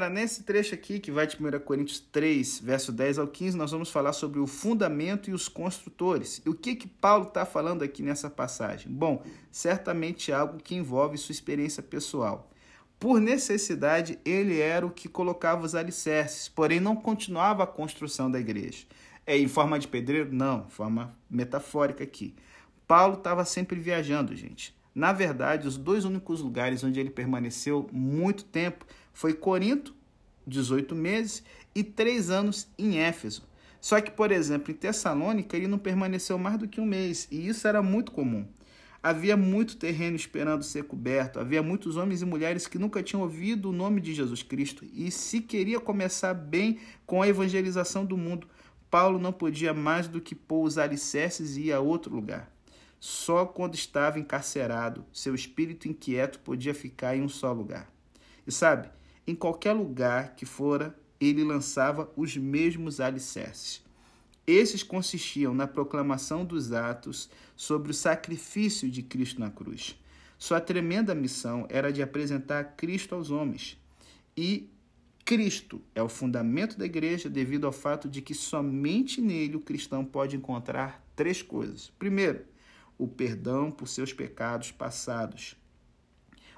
Galera, 0.08 0.22
nesse 0.22 0.44
trecho 0.44 0.74
aqui, 0.74 1.00
que 1.00 1.12
vai 1.12 1.28
de 1.28 1.36
1 1.36 1.60
Coríntios 1.60 2.00
3, 2.00 2.60
verso 2.60 2.94
10 2.94 3.20
ao 3.20 3.28
15, 3.28 3.58
nós 3.58 3.72
vamos 3.72 3.90
falar 3.90 4.14
sobre 4.14 4.40
o 4.40 4.48
fundamento 4.48 5.30
e 5.30 5.34
os 5.34 5.50
construtores. 5.50 6.42
E 6.46 6.50
o 6.50 6.54
que 6.54 6.76
que 6.76 6.88
Paulo 6.88 7.28
está 7.28 7.46
falando 7.46 7.84
aqui 7.84 8.02
nessa 8.02 8.30
passagem? 8.30 8.90
Bom, 8.90 9.22
certamente 9.52 10.32
algo 10.32 10.60
que 10.64 10.76
envolve 10.76 11.18
sua 11.18 11.34
experiência 11.34 11.84
pessoal. 11.84 12.50
Por 12.98 13.20
necessidade, 13.20 14.18
ele 14.24 14.60
era 14.60 14.86
o 14.86 14.92
que 14.92 15.10
colocava 15.10 15.66
os 15.66 15.76
alicerces, 15.76 16.48
porém 16.48 16.80
não 16.80 16.96
continuava 16.96 17.64
a 17.64 17.68
construção 17.68 18.32
da 18.32 18.40
igreja. 18.40 18.86
É 19.26 19.38
em 19.38 19.48
forma 19.48 19.78
de 19.78 19.90
pedreiro? 19.90 20.30
Não, 20.32 20.70
forma 20.70 21.14
metafórica 21.30 22.04
aqui. 22.04 22.34
Paulo 22.88 23.16
estava 23.16 23.44
sempre 23.44 23.78
viajando, 23.78 24.34
gente. 24.36 24.74
Na 24.96 25.12
verdade, 25.12 25.68
os 25.68 25.78
dois 25.78 26.06
únicos 26.06 26.42
lugares 26.42 26.84
onde 26.84 27.00
ele 27.00 27.10
permaneceu 27.10 27.88
muito 27.92 28.46
tempo 28.46 28.86
foi 29.14 29.34
Corinto, 29.34 29.97
18 30.48 30.96
meses, 30.96 31.44
e 31.76 31.84
três 31.84 32.30
anos 32.30 32.68
em 32.78 33.00
Éfeso. 33.00 33.44
Só 33.80 34.02
que, 34.02 34.10
por 34.10 34.32
exemplo, 34.32 34.72
em 34.72 34.76
Tessalônica, 34.76 35.56
ele 35.56 35.68
não 35.68 35.78
permaneceu 35.78 36.38
mais 36.38 36.58
do 36.58 36.68
que 36.68 36.82
um 36.82 36.86
mês, 36.86 37.28
e 37.30 37.48
isso 37.48 37.68
era 37.68 37.82
muito 37.84 38.12
comum. 38.12 38.48
Havia 39.04 39.38
muito 39.38 39.78
terreno 39.78 40.16
esperando 40.16 40.64
ser 40.64 40.84
coberto, 40.86 41.40
havia 41.40 41.62
muitos 41.62 41.96
homens 41.96 42.22
e 42.22 42.26
mulheres 42.26 42.68
que 42.68 42.80
nunca 42.80 43.04
tinham 43.04 43.22
ouvido 43.22 43.70
o 43.70 43.74
nome 43.74 44.02
de 44.02 44.14
Jesus 44.14 44.42
Cristo, 44.42 44.84
e 44.92 45.12
se 45.12 45.40
queria 45.40 45.80
começar 45.80 46.34
bem 46.34 46.80
com 47.06 47.22
a 47.22 47.28
evangelização 47.28 48.04
do 48.04 48.18
mundo, 48.18 48.48
Paulo 48.90 49.20
não 49.20 49.32
podia 49.32 49.74
mais 49.74 50.08
do 50.08 50.20
que 50.20 50.36
os 50.50 50.78
alicerces 50.78 51.58
e 51.58 51.66
ir 51.66 51.74
a 51.74 51.80
outro 51.80 52.16
lugar. 52.16 52.52
Só 53.00 53.46
quando 53.46 53.76
estava 53.76 54.20
encarcerado, 54.20 55.06
seu 55.14 55.36
espírito 55.36 55.88
inquieto 55.88 56.40
podia 56.40 56.74
ficar 56.74 57.16
em 57.16 57.22
um 57.22 57.30
só 57.30 57.52
lugar. 57.52 57.92
E 58.46 58.52
sabe, 58.52 58.90
em 59.28 59.36
qualquer 59.36 59.74
lugar 59.74 60.36
que 60.36 60.46
fora, 60.46 60.98
ele 61.20 61.44
lançava 61.44 62.10
os 62.16 62.38
mesmos 62.38 63.02
alicerces. 63.02 63.84
Esses 64.48 64.82
consistiam 64.82 65.54
na 65.54 65.68
proclamação 65.68 66.46
dos 66.46 66.72
atos 66.72 67.30
sobre 67.54 67.92
o 67.92 67.94
sacrifício 67.94 68.90
de 68.90 69.04
Cristo 69.04 69.42
na 69.42 69.52
cruz. 69.52 70.00
Sua 70.38 70.62
tremenda 70.62 71.14
missão 71.14 71.66
era 71.70 71.92
de 71.92 72.02
apresentar 72.02 72.76
Cristo 72.78 73.14
aos 73.14 73.30
homens. 73.30 73.78
E 74.38 74.70
Cristo 75.26 75.82
é 75.94 76.02
o 76.02 76.08
fundamento 76.08 76.78
da 76.78 76.86
igreja 76.86 77.30
devido 77.30 77.68
ao 77.68 77.74
fato 77.74 78.08
de 78.08 78.22
que 78.22 78.34
somente 78.34 79.20
nele 79.20 79.58
o 79.58 79.62
cristão 79.62 80.06
pode 80.06 80.38
encontrar 80.38 81.06
três 81.18 81.42
coisas. 81.42 81.92
Primeiro, 82.00 82.46
o 82.98 83.08
perdão 83.10 83.70
por 83.70 83.90
seus 83.90 84.14
pecados 84.14 84.72
passados. 84.72 85.58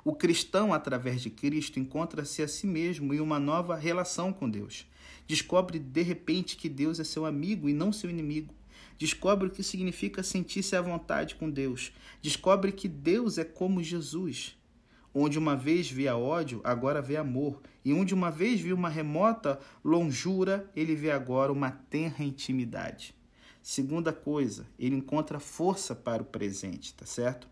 O 0.03 0.15
cristão, 0.15 0.73
através 0.73 1.21
de 1.21 1.29
Cristo, 1.29 1.79
encontra-se 1.79 2.41
a 2.41 2.47
si 2.47 2.65
mesmo 2.65 3.13
em 3.13 3.19
uma 3.19 3.39
nova 3.39 3.75
relação 3.75 4.31
com 4.31 4.49
Deus. 4.49 4.87
Descobre 5.27 5.77
de 5.77 6.01
repente 6.01 6.55
que 6.55 6.69
Deus 6.69 6.99
é 6.99 7.03
seu 7.03 7.25
amigo 7.25 7.67
e 7.69 7.73
não 7.73 7.91
seu 7.91 8.09
inimigo. 8.09 8.53
Descobre 8.97 9.47
o 9.47 9.51
que 9.51 9.63
significa 9.63 10.23
sentir-se 10.23 10.75
à 10.75 10.81
vontade 10.81 11.35
com 11.35 11.49
Deus. 11.49 11.91
Descobre 12.21 12.71
que 12.71 12.87
Deus 12.87 13.37
é 13.37 13.43
como 13.43 13.83
Jesus. 13.83 14.57
Onde 15.13 15.39
uma 15.39 15.55
vez 15.55 15.89
via 15.89 16.15
ódio, 16.17 16.61
agora 16.63 17.01
vê 17.01 17.17
amor. 17.17 17.61
E 17.83 17.93
onde 17.93 18.13
uma 18.13 18.29
vez 18.29 18.59
viu 18.59 18.75
uma 18.75 18.89
remota 18.89 19.59
longura, 19.83 20.69
ele 20.75 20.95
vê 20.95 21.11
agora 21.11 21.51
uma 21.51 21.71
tenra 21.71 22.23
intimidade. 22.23 23.15
Segunda 23.61 24.13
coisa, 24.13 24.65
ele 24.77 24.95
encontra 24.95 25.39
força 25.39 25.93
para 25.93 26.21
o 26.21 26.25
presente, 26.25 26.93
tá 26.93 27.05
certo? 27.05 27.47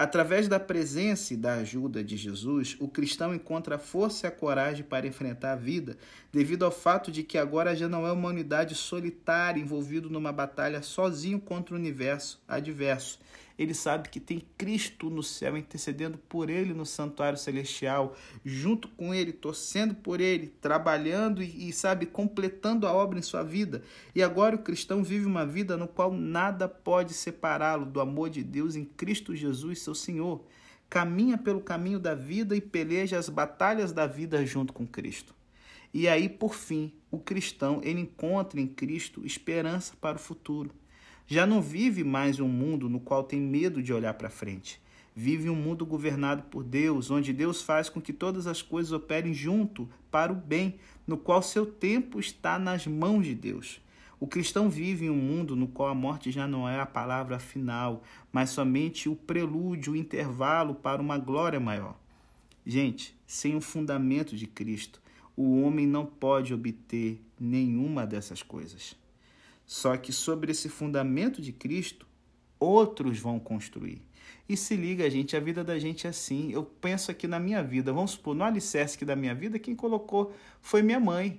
Através 0.00 0.46
da 0.46 0.60
presença 0.60 1.34
e 1.34 1.36
da 1.36 1.54
ajuda 1.54 2.04
de 2.04 2.16
Jesus, 2.16 2.76
o 2.78 2.86
cristão 2.86 3.34
encontra 3.34 3.74
a 3.74 3.78
força 3.80 4.24
e 4.24 4.28
a 4.28 4.30
coragem 4.30 4.84
para 4.84 5.08
enfrentar 5.08 5.54
a 5.54 5.56
vida, 5.56 5.98
devido 6.32 6.64
ao 6.64 6.70
fato 6.70 7.10
de 7.10 7.24
que 7.24 7.36
agora 7.36 7.74
já 7.74 7.88
não 7.88 8.06
é 8.06 8.12
uma 8.12 8.28
unidade 8.28 8.76
solitária 8.76 9.60
envolvido 9.60 10.08
numa 10.08 10.30
batalha 10.30 10.82
sozinho 10.82 11.40
contra 11.40 11.74
o 11.74 11.76
universo 11.76 12.40
adverso, 12.46 13.18
ele 13.58 13.74
sabe 13.74 14.08
que 14.08 14.20
tem 14.20 14.40
Cristo 14.56 15.10
no 15.10 15.22
céu 15.22 15.56
intercedendo 15.56 16.16
por 16.16 16.48
ele 16.48 16.72
no 16.72 16.86
santuário 16.86 17.36
celestial, 17.36 18.16
junto 18.44 18.86
com 18.88 19.12
ele, 19.12 19.32
torcendo 19.32 19.96
por 19.96 20.20
ele, 20.20 20.46
trabalhando 20.60 21.42
e, 21.42 21.68
e 21.68 21.72
sabe, 21.72 22.06
completando 22.06 22.86
a 22.86 22.92
obra 22.92 23.18
em 23.18 23.22
sua 23.22 23.42
vida. 23.42 23.82
E 24.14 24.22
agora 24.22 24.54
o 24.54 24.62
cristão 24.62 25.02
vive 25.02 25.26
uma 25.26 25.44
vida 25.44 25.76
no 25.76 25.88
qual 25.88 26.12
nada 26.12 26.68
pode 26.68 27.12
separá-lo 27.12 27.84
do 27.84 28.00
amor 28.00 28.30
de 28.30 28.44
Deus 28.44 28.76
em 28.76 28.84
Cristo 28.84 29.34
Jesus, 29.34 29.80
seu 29.80 29.94
Senhor. 29.94 30.44
Caminha 30.88 31.36
pelo 31.36 31.60
caminho 31.60 31.98
da 31.98 32.14
vida 32.14 32.54
e 32.54 32.60
peleja 32.60 33.18
as 33.18 33.28
batalhas 33.28 33.92
da 33.92 34.06
vida 34.06 34.46
junto 34.46 34.72
com 34.72 34.86
Cristo. 34.86 35.34
E 35.92 36.06
aí, 36.06 36.28
por 36.28 36.54
fim, 36.54 36.92
o 37.10 37.18
cristão 37.18 37.80
ele 37.82 38.00
encontra 38.00 38.60
em 38.60 38.68
Cristo 38.68 39.26
esperança 39.26 39.94
para 40.00 40.16
o 40.16 40.20
futuro 40.20 40.70
já 41.30 41.46
não 41.46 41.60
vive 41.60 42.02
mais 42.02 42.40
um 42.40 42.48
mundo 42.48 42.88
no 42.88 42.98
qual 42.98 43.22
tem 43.22 43.38
medo 43.38 43.82
de 43.82 43.92
olhar 43.92 44.14
para 44.14 44.30
frente. 44.30 44.80
Vive 45.14 45.50
um 45.50 45.54
mundo 45.54 45.84
governado 45.84 46.44
por 46.44 46.64
Deus, 46.64 47.10
onde 47.10 47.34
Deus 47.34 47.60
faz 47.60 47.90
com 47.90 48.00
que 48.00 48.14
todas 48.14 48.46
as 48.46 48.62
coisas 48.62 48.92
operem 48.92 49.34
junto 49.34 49.86
para 50.10 50.32
o 50.32 50.34
bem, 50.34 50.76
no 51.06 51.18
qual 51.18 51.42
seu 51.42 51.66
tempo 51.66 52.18
está 52.18 52.58
nas 52.58 52.86
mãos 52.86 53.26
de 53.26 53.34
Deus. 53.34 53.78
O 54.18 54.26
cristão 54.26 54.70
vive 54.70 55.04
em 55.04 55.10
um 55.10 55.16
mundo 55.16 55.54
no 55.54 55.68
qual 55.68 55.90
a 55.90 55.94
morte 55.94 56.30
já 56.30 56.48
não 56.48 56.66
é 56.66 56.80
a 56.80 56.86
palavra 56.86 57.38
final, 57.38 58.02
mas 58.32 58.48
somente 58.48 59.06
o 59.06 59.14
prelúdio, 59.14 59.92
o 59.92 59.96
intervalo 59.96 60.74
para 60.74 61.02
uma 61.02 61.18
glória 61.18 61.60
maior. 61.60 62.00
Gente, 62.64 63.14
sem 63.26 63.54
o 63.54 63.60
fundamento 63.60 64.34
de 64.34 64.46
Cristo, 64.46 64.98
o 65.36 65.60
homem 65.60 65.86
não 65.86 66.06
pode 66.06 66.54
obter 66.54 67.22
nenhuma 67.38 68.06
dessas 68.06 68.42
coisas. 68.42 68.96
Só 69.68 69.94
que 69.98 70.14
sobre 70.14 70.50
esse 70.50 70.66
fundamento 70.66 71.42
de 71.42 71.52
Cristo, 71.52 72.06
outros 72.58 73.18
vão 73.18 73.38
construir. 73.38 74.00
E 74.48 74.56
se 74.56 74.74
liga, 74.74 75.08
gente, 75.10 75.36
a 75.36 75.40
vida 75.40 75.62
da 75.62 75.78
gente 75.78 76.06
é 76.06 76.10
assim. 76.10 76.50
Eu 76.50 76.64
penso 76.64 77.10
aqui 77.10 77.28
na 77.28 77.38
minha 77.38 77.62
vida, 77.62 77.92
vamos 77.92 78.12
supor, 78.12 78.34
no 78.34 78.44
alicerce 78.44 79.04
da 79.04 79.14
minha 79.14 79.34
vida, 79.34 79.58
quem 79.58 79.76
colocou 79.76 80.34
foi 80.62 80.80
minha 80.80 80.98
mãe. 80.98 81.38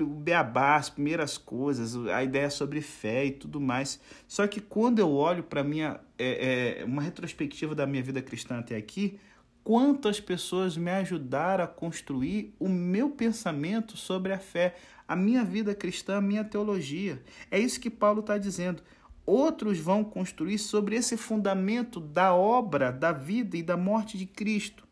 O 0.00 0.04
beabá, 0.04 0.76
as 0.76 0.90
primeiras 0.90 1.36
coisas, 1.38 1.96
a 2.06 2.22
ideia 2.22 2.50
sobre 2.50 2.80
fé 2.80 3.24
e 3.24 3.30
tudo 3.32 3.60
mais. 3.60 3.98
Só 4.28 4.46
que 4.46 4.60
quando 4.60 5.00
eu 5.00 5.10
olho 5.10 5.42
para 5.42 5.64
minha 5.64 5.98
é, 6.16 6.82
é, 6.82 6.84
uma 6.84 7.02
retrospectiva 7.02 7.74
da 7.74 7.84
minha 7.84 8.02
vida 8.02 8.22
cristã 8.22 8.58
até 8.60 8.76
aqui, 8.76 9.18
quantas 9.66 10.20
pessoas 10.20 10.76
me 10.76 10.92
ajudaram 10.92 11.64
a 11.64 11.66
construir 11.66 12.54
o 12.56 12.68
meu 12.68 13.10
pensamento 13.10 13.96
sobre 13.96 14.32
a 14.32 14.38
fé, 14.38 14.76
a 15.08 15.16
minha 15.16 15.42
vida 15.42 15.74
cristã, 15.74 16.18
a 16.18 16.20
minha 16.20 16.44
teologia. 16.44 17.20
É 17.50 17.58
isso 17.58 17.80
que 17.80 17.90
Paulo 17.90 18.20
está 18.20 18.38
dizendo. 18.38 18.80
Outros 19.26 19.80
vão 19.80 20.04
construir 20.04 20.58
sobre 20.58 20.94
esse 20.94 21.16
fundamento 21.16 21.98
da 21.98 22.32
obra, 22.32 22.92
da 22.92 23.10
vida 23.10 23.56
e 23.56 23.62
da 23.62 23.76
morte 23.76 24.16
de 24.16 24.24
Cristo. 24.24 24.86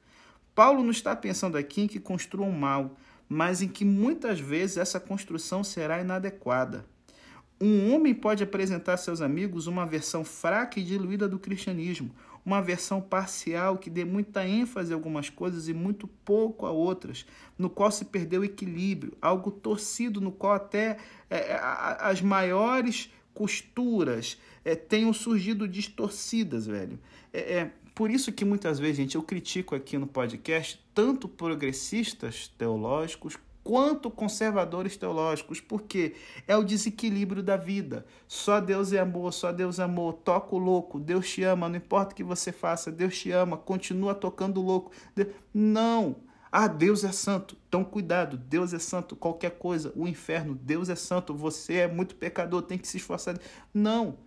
Paulo 0.56 0.82
não 0.82 0.90
está 0.90 1.14
pensando 1.14 1.56
aqui 1.56 1.82
em 1.82 1.86
que 1.86 2.00
construam 2.00 2.50
mal, 2.50 2.96
mas 3.28 3.62
em 3.62 3.68
que 3.68 3.84
muitas 3.84 4.40
vezes 4.40 4.76
essa 4.76 4.98
construção 4.98 5.62
será 5.62 6.00
inadequada. 6.00 6.84
Um 7.60 7.94
homem 7.94 8.12
pode 8.12 8.42
apresentar 8.42 8.94
a 8.94 8.96
seus 8.96 9.20
amigos 9.20 9.68
uma 9.68 9.86
versão 9.86 10.24
fraca 10.24 10.80
e 10.80 10.82
diluída 10.82 11.28
do 11.28 11.38
cristianismo, 11.38 12.10
uma 12.44 12.60
versão 12.60 13.00
parcial 13.00 13.78
que 13.78 13.88
dê 13.88 14.04
muita 14.04 14.46
ênfase 14.46 14.92
a 14.92 14.96
algumas 14.96 15.30
coisas 15.30 15.68
e 15.68 15.72
muito 15.72 16.06
pouco 16.06 16.66
a 16.66 16.70
outras, 16.70 17.24
no 17.58 17.70
qual 17.70 17.90
se 17.90 18.04
perdeu 18.04 18.42
o 18.42 18.44
equilíbrio, 18.44 19.16
algo 19.20 19.50
torcido, 19.50 20.20
no 20.20 20.30
qual 20.30 20.52
até 20.52 20.98
é, 21.30 21.52
é 21.52 21.60
as 22.00 22.20
maiores 22.20 23.10
costuras 23.32 24.38
é, 24.64 24.74
tenham 24.74 25.12
surgido 25.12 25.66
distorcidas, 25.66 26.66
velho. 26.66 26.98
É, 27.32 27.58
é 27.58 27.70
por 27.94 28.10
isso 28.10 28.32
que 28.32 28.44
muitas 28.44 28.78
vezes, 28.78 28.96
gente, 28.96 29.14
eu 29.14 29.22
critico 29.22 29.74
aqui 29.74 29.96
no 29.96 30.06
podcast 30.06 30.84
tanto 30.92 31.28
progressistas 31.28 32.48
teológicos 32.58 33.38
quanto 33.64 34.10
conservadores 34.10 34.96
teológicos, 34.96 35.58
porque 35.58 36.14
é 36.46 36.54
o 36.54 36.62
desequilíbrio 36.62 37.42
da 37.42 37.56
vida. 37.56 38.04
Só 38.28 38.60
Deus 38.60 38.92
é 38.92 39.00
amor, 39.00 39.32
só 39.32 39.50
Deus 39.50 39.78
é 39.78 39.82
amor. 39.82 40.12
Toca 40.22 40.54
o 40.54 40.58
louco, 40.58 41.00
Deus 41.00 41.28
te 41.28 41.42
ama, 41.42 41.68
não 41.68 41.76
importa 41.76 42.12
o 42.12 42.14
que 42.14 42.22
você 42.22 42.52
faça, 42.52 42.92
Deus 42.92 43.18
te 43.18 43.30
ama, 43.30 43.56
continua 43.56 44.14
tocando 44.14 44.60
o 44.60 44.64
louco. 44.64 44.92
Não! 45.52 46.16
Ah, 46.52 46.68
Deus 46.68 47.02
é 47.02 47.10
santo. 47.10 47.56
Então 47.66 47.82
cuidado, 47.82 48.36
Deus 48.36 48.72
é 48.72 48.78
santo. 48.78 49.16
Qualquer 49.16 49.58
coisa, 49.58 49.92
o 49.96 50.06
inferno, 50.06 50.54
Deus 50.54 50.88
é 50.88 50.94
santo. 50.94 51.34
Você 51.34 51.74
é 51.78 51.88
muito 51.88 52.14
pecador, 52.14 52.62
tem 52.62 52.78
que 52.78 52.86
se 52.86 52.98
esforçar. 52.98 53.36
Não. 53.72 54.18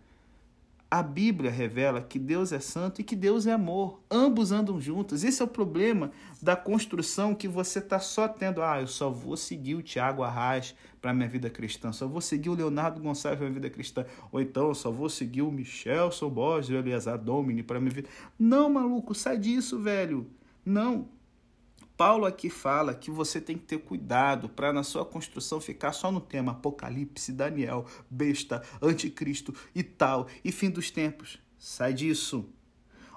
A 0.90 1.04
Bíblia 1.04 1.52
revela 1.52 2.02
que 2.02 2.18
Deus 2.18 2.54
é 2.54 2.62
santo 2.62 3.02
e 3.02 3.04
que 3.04 3.16
Deus 3.16 3.46
é 3.46 3.52
amor. 3.52 4.02
Ambos 4.10 4.54
andam 4.54 4.80
juntos. 4.80 5.24
Esse 5.24 5.42
é 5.42 5.46
o 5.46 5.48
problema 5.48 6.12
da 6.42 6.56
construção 6.56 7.36
que 7.36 7.48
você 7.48 7.80
está 7.80 8.00
só 8.00 8.26
tendo. 8.26 8.62
Ah, 8.62 8.80
eu 8.80 8.88
só 8.88 9.10
vou 9.10 9.36
seguir 9.36 9.76
o 9.76 9.82
Tiago 9.82 10.24
Arraes 10.24 10.74
para 11.02 11.14
minha 11.14 11.28
vida 11.28 11.50
cristã, 11.50 11.92
só 11.92 12.08
vou 12.08 12.22
seguir 12.22 12.50
o 12.50 12.54
Leonardo 12.54 13.02
Gonçalves 13.02 13.38
para 13.38 13.50
minha 13.50 13.62
vida 13.62 13.70
cristã, 13.70 14.06
ou 14.32 14.42
então 14.42 14.70
eu 14.70 14.76
só 14.76 14.92
vou 14.92 15.10
seguir 15.10 15.42
o 15.42 15.52
Michel 15.52 16.10
Borges, 16.32 16.70
o 16.70 16.76
Eliasar 16.76 17.18
Domini 17.18 17.64
para 17.64 17.80
minha 17.80 17.94
vida. 17.94 18.10
Não, 18.38 18.70
maluco, 18.70 19.14
sai 19.14 19.38
disso, 19.38 19.80
velho. 19.80 20.28
Não. 20.66 21.08
Paulo 21.98 22.28
aqui 22.28 22.48
fala 22.48 22.94
que 22.94 23.10
você 23.10 23.42
tem 23.42 23.58
que 23.58 23.66
ter 23.66 23.80
cuidado 23.80 24.48
para 24.48 24.72
na 24.72 24.84
sua 24.84 25.04
construção 25.04 25.60
ficar 25.60 25.92
só 25.94 26.12
no 26.12 26.22
tema 26.22 26.52
Apocalipse, 26.52 27.34
Daniel, 27.34 27.88
besta, 28.08 28.62
anticristo 28.80 29.52
e 29.74 29.82
tal, 29.82 30.28
e 30.46 30.52
fim 30.52 30.70
dos 30.70 30.92
tempos. 30.92 31.40
Sai 31.58 31.94
disso. 31.94 32.48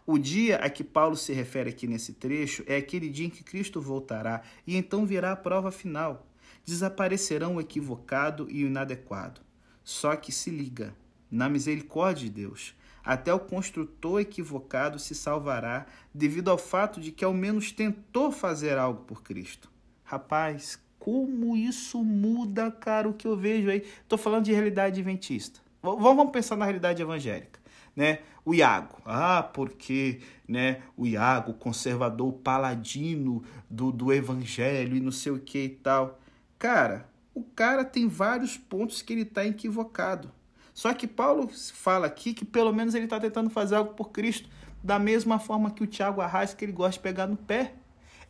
O 0.07 0.17
dia 0.17 0.57
a 0.57 0.71
que 0.71 0.83
Paulo 0.83 1.15
se 1.15 1.31
refere 1.35 1.69
aqui 1.69 1.87
nesse 1.87 2.15
trecho 2.15 2.65
é 2.67 2.77
aquele 2.77 3.11
dia 3.11 3.27
em 3.27 3.31
que 3.31 3.45
Cristo 3.45 3.83
voltará 3.83 4.41
e 4.67 4.75
então 4.77 5.05
virá 5.05 5.33
a 5.33 5.37
prova 5.37 5.71
final. 5.71 6.27
Desaparecerão 6.65 7.57
o 7.57 7.61
equivocado 7.61 8.51
e 8.51 8.65
o 8.65 8.67
inadequado. 8.67 9.43
Só 9.85 10.17
que 10.17 10.33
se 10.33 10.51
liga, 10.51 10.97
na 11.31 11.51
misericórdia 11.51 12.25
de 12.25 12.31
Deus, 12.31 12.75
até 13.05 13.33
o 13.33 13.41
construtor 13.41 14.21
equivocado 14.21 14.99
se 14.99 15.15
salvará 15.15 15.87
devido 16.13 16.51
ao 16.51 16.59
fato 16.59 17.01
de 17.01 17.13
que 17.13 17.25
ao 17.25 17.33
menos 17.33 17.73
tentou 17.73 18.31
fazer 18.31 18.79
algo 18.79 19.05
por 19.05 19.23
Cristo. 19.23 19.71
Rapaz, 20.05 20.79
como 20.99 21.57
isso 21.57 22.05
muda, 22.05 22.71
cara, 22.71 23.09
o 23.09 23.15
que 23.15 23.27
eu 23.27 23.37
vejo 23.37 23.71
aí. 23.71 23.87
Estou 24.03 24.19
falando 24.19 24.45
de 24.45 24.53
realidade 24.53 25.01
adventista. 25.01 25.61
Vamos 25.83 26.31
pensar 26.31 26.57
na 26.57 26.67
realidade 26.67 27.01
evangélica. 27.01 27.59
Né? 27.97 28.21
O 28.45 28.55
Iago, 28.55 28.97
ah, 29.05 29.43
porque 29.43 30.21
né, 30.47 30.83
o 30.97 31.07
Iago, 31.07 31.55
conservador, 31.55 32.33
paladino 32.35 33.43
do, 33.69 33.91
do 33.91 34.13
evangelho 34.13 34.97
e 34.97 35.01
não 35.01 35.13
sei 35.13 35.33
o 35.33 35.39
que 35.39 35.65
e 35.65 35.69
tal. 35.69 36.19
Cara, 36.59 37.09
o 37.35 37.43
cara 37.43 37.85
tem 37.85 38.07
vários 38.07 38.57
pontos 38.57 39.03
que 39.03 39.13
ele 39.13 39.23
está 39.23 39.45
equivocado. 39.45 40.31
Só 40.73 40.93
que 40.95 41.07
Paulo 41.07 41.49
fala 41.75 42.07
aqui 42.07 42.33
que 42.33 42.45
pelo 42.45 42.73
menos 42.73 42.95
ele 42.95 43.05
está 43.05 43.19
tentando 43.19 43.51
fazer 43.51 43.77
algo 43.77 43.95
por 43.95 44.11
Cristo, 44.11 44.49
da 44.83 44.99
mesma 44.99 45.39
forma 45.39 45.71
que 45.71 45.83
o 45.83 45.87
Tiago 45.87 46.21
Arraes, 46.21 46.55
que 46.55 46.65
ele 46.65 46.73
gosta 46.73 46.93
de 46.93 47.01
pegar 47.01 47.27
no 47.27 47.37
pé. 47.37 47.75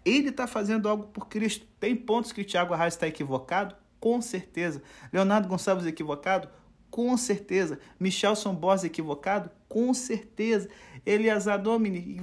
Ele 0.05 0.31
está 0.31 0.47
fazendo 0.47 0.89
algo 0.89 1.05
por 1.05 1.29
Cristo. 1.29 1.67
Tem 1.79 1.95
pontos 1.95 2.33
que 2.33 2.41
o 2.41 2.45
Tiago 2.45 2.73
Arraes 2.73 2.95
está 2.95 3.07
equivocado? 3.07 3.77
Com 4.01 4.21
certeza. 4.23 4.83
Leonardo 5.13 5.47
Gonçalves 5.47 5.87
equivocado? 5.87 6.49
Com 6.91 7.17
certeza. 7.17 7.79
Michelson 7.99 8.55
Borges 8.55 8.85
equivocado? 8.85 9.51
Com 9.69 9.93
certeza. 9.93 10.69
Eliasar 11.05 11.61
Domini 11.61 12.21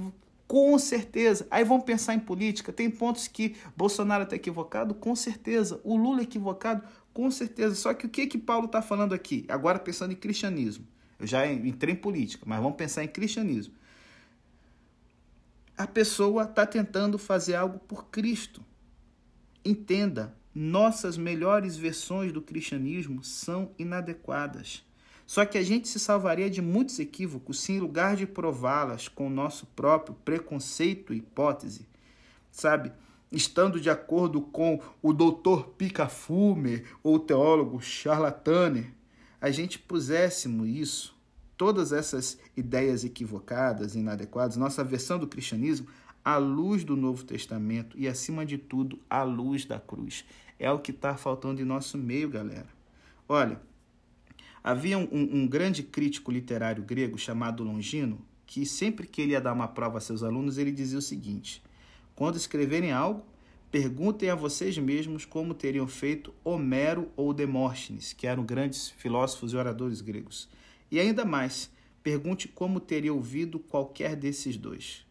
com 0.48 0.78
certeza. 0.78 1.46
Aí 1.50 1.62
vamos 1.62 1.84
pensar 1.84 2.14
em 2.14 2.18
política. 2.18 2.72
Tem 2.72 2.90
pontos 2.90 3.28
que 3.28 3.54
Bolsonaro 3.76 4.24
está 4.24 4.34
equivocado? 4.34 4.94
Com 4.94 5.14
certeza. 5.14 5.78
O 5.84 5.94
Lula 5.94 6.22
equivocado? 6.22 6.82
Com 7.18 7.32
certeza. 7.32 7.74
Só 7.74 7.92
que 7.92 8.06
o 8.06 8.08
que 8.08 8.28
que 8.28 8.38
Paulo 8.38 8.66
está 8.66 8.80
falando 8.80 9.12
aqui? 9.12 9.44
Agora 9.48 9.80
pensando 9.80 10.12
em 10.12 10.14
cristianismo. 10.14 10.86
Eu 11.18 11.26
já 11.26 11.44
entrei 11.52 11.94
em 11.94 11.96
política, 11.96 12.44
mas 12.46 12.60
vamos 12.62 12.76
pensar 12.76 13.02
em 13.02 13.08
cristianismo. 13.08 13.74
A 15.76 15.84
pessoa 15.84 16.44
está 16.44 16.64
tentando 16.64 17.18
fazer 17.18 17.56
algo 17.56 17.80
por 17.80 18.06
Cristo. 18.06 18.64
Entenda, 19.64 20.32
nossas 20.54 21.18
melhores 21.18 21.76
versões 21.76 22.30
do 22.30 22.40
cristianismo 22.40 23.24
são 23.24 23.72
inadequadas. 23.76 24.84
Só 25.26 25.44
que 25.44 25.58
a 25.58 25.62
gente 25.64 25.88
se 25.88 25.98
salvaria 25.98 26.48
de 26.48 26.62
muitos 26.62 27.00
equívocos 27.00 27.58
se, 27.58 27.72
em 27.72 27.80
lugar 27.80 28.14
de 28.14 28.28
prová-las 28.28 29.08
com 29.08 29.26
o 29.26 29.30
nosso 29.30 29.66
próprio 29.66 30.14
preconceito 30.24 31.12
e 31.12 31.16
hipótese, 31.16 31.88
sabe? 32.52 32.92
Estando 33.30 33.80
de 33.80 33.90
acordo 33.90 34.40
com 34.40 34.80
o 35.02 35.12
doutor 35.12 35.68
Picafume 35.70 36.84
ou 37.02 37.16
o 37.16 37.18
teólogo 37.18 37.80
Charlataner, 37.80 38.92
a 39.40 39.50
gente 39.50 39.78
puséssemos 39.78 40.68
isso, 40.68 41.16
todas 41.56 41.92
essas 41.92 42.38
ideias 42.56 43.04
equivocadas, 43.04 43.94
inadequadas, 43.94 44.56
nossa 44.56 44.82
versão 44.82 45.18
do 45.18 45.26
cristianismo, 45.26 45.86
à 46.24 46.36
luz 46.36 46.84
do 46.84 46.96
Novo 46.96 47.24
Testamento 47.24 47.96
e, 47.98 48.08
acima 48.08 48.44
de 48.44 48.58
tudo, 48.58 48.98
à 49.08 49.22
luz 49.22 49.64
da 49.64 49.78
cruz. 49.78 50.24
É 50.58 50.70
o 50.70 50.78
que 50.78 50.90
está 50.90 51.16
faltando 51.16 51.60
em 51.60 51.64
nosso 51.64 51.96
meio, 51.96 52.28
galera. 52.28 52.66
Olha, 53.28 53.60
Havia 54.62 54.98
um, 54.98 55.08
um, 55.12 55.46
grande 55.46 55.82
crítico 55.82 56.30
literário 56.30 56.82
grego 56.82 57.16
chamado 57.16 57.62
Longino, 57.62 58.20
que 58.46 58.66
sempre 58.66 59.06
que 59.06 59.22
ele 59.22 59.32
ia 59.32 59.40
dar 59.40 59.52
uma 59.52 59.68
prova 59.68 59.98
a 59.98 60.00
seus 60.00 60.22
alunos, 60.22 60.58
ele 60.58 60.72
dizia 60.72 60.98
o 60.98 61.02
seguinte: 61.02 61.62
quando 62.18 62.34
escreverem 62.34 62.90
algo, 62.90 63.24
perguntem 63.70 64.28
a 64.28 64.34
vocês 64.34 64.76
mesmos 64.76 65.24
como 65.24 65.54
teriam 65.54 65.86
feito 65.86 66.34
Homero 66.42 67.12
ou 67.14 67.32
Demóstenes, 67.32 68.12
que 68.12 68.26
eram 68.26 68.44
grandes 68.44 68.90
filósofos 68.90 69.52
e 69.52 69.56
oradores 69.56 70.00
gregos. 70.00 70.48
E 70.90 70.98
ainda 70.98 71.24
mais, 71.24 71.70
pergunte 72.02 72.48
como 72.48 72.80
teria 72.80 73.14
ouvido 73.14 73.60
qualquer 73.60 74.16
desses 74.16 74.56
dois. 74.56 75.06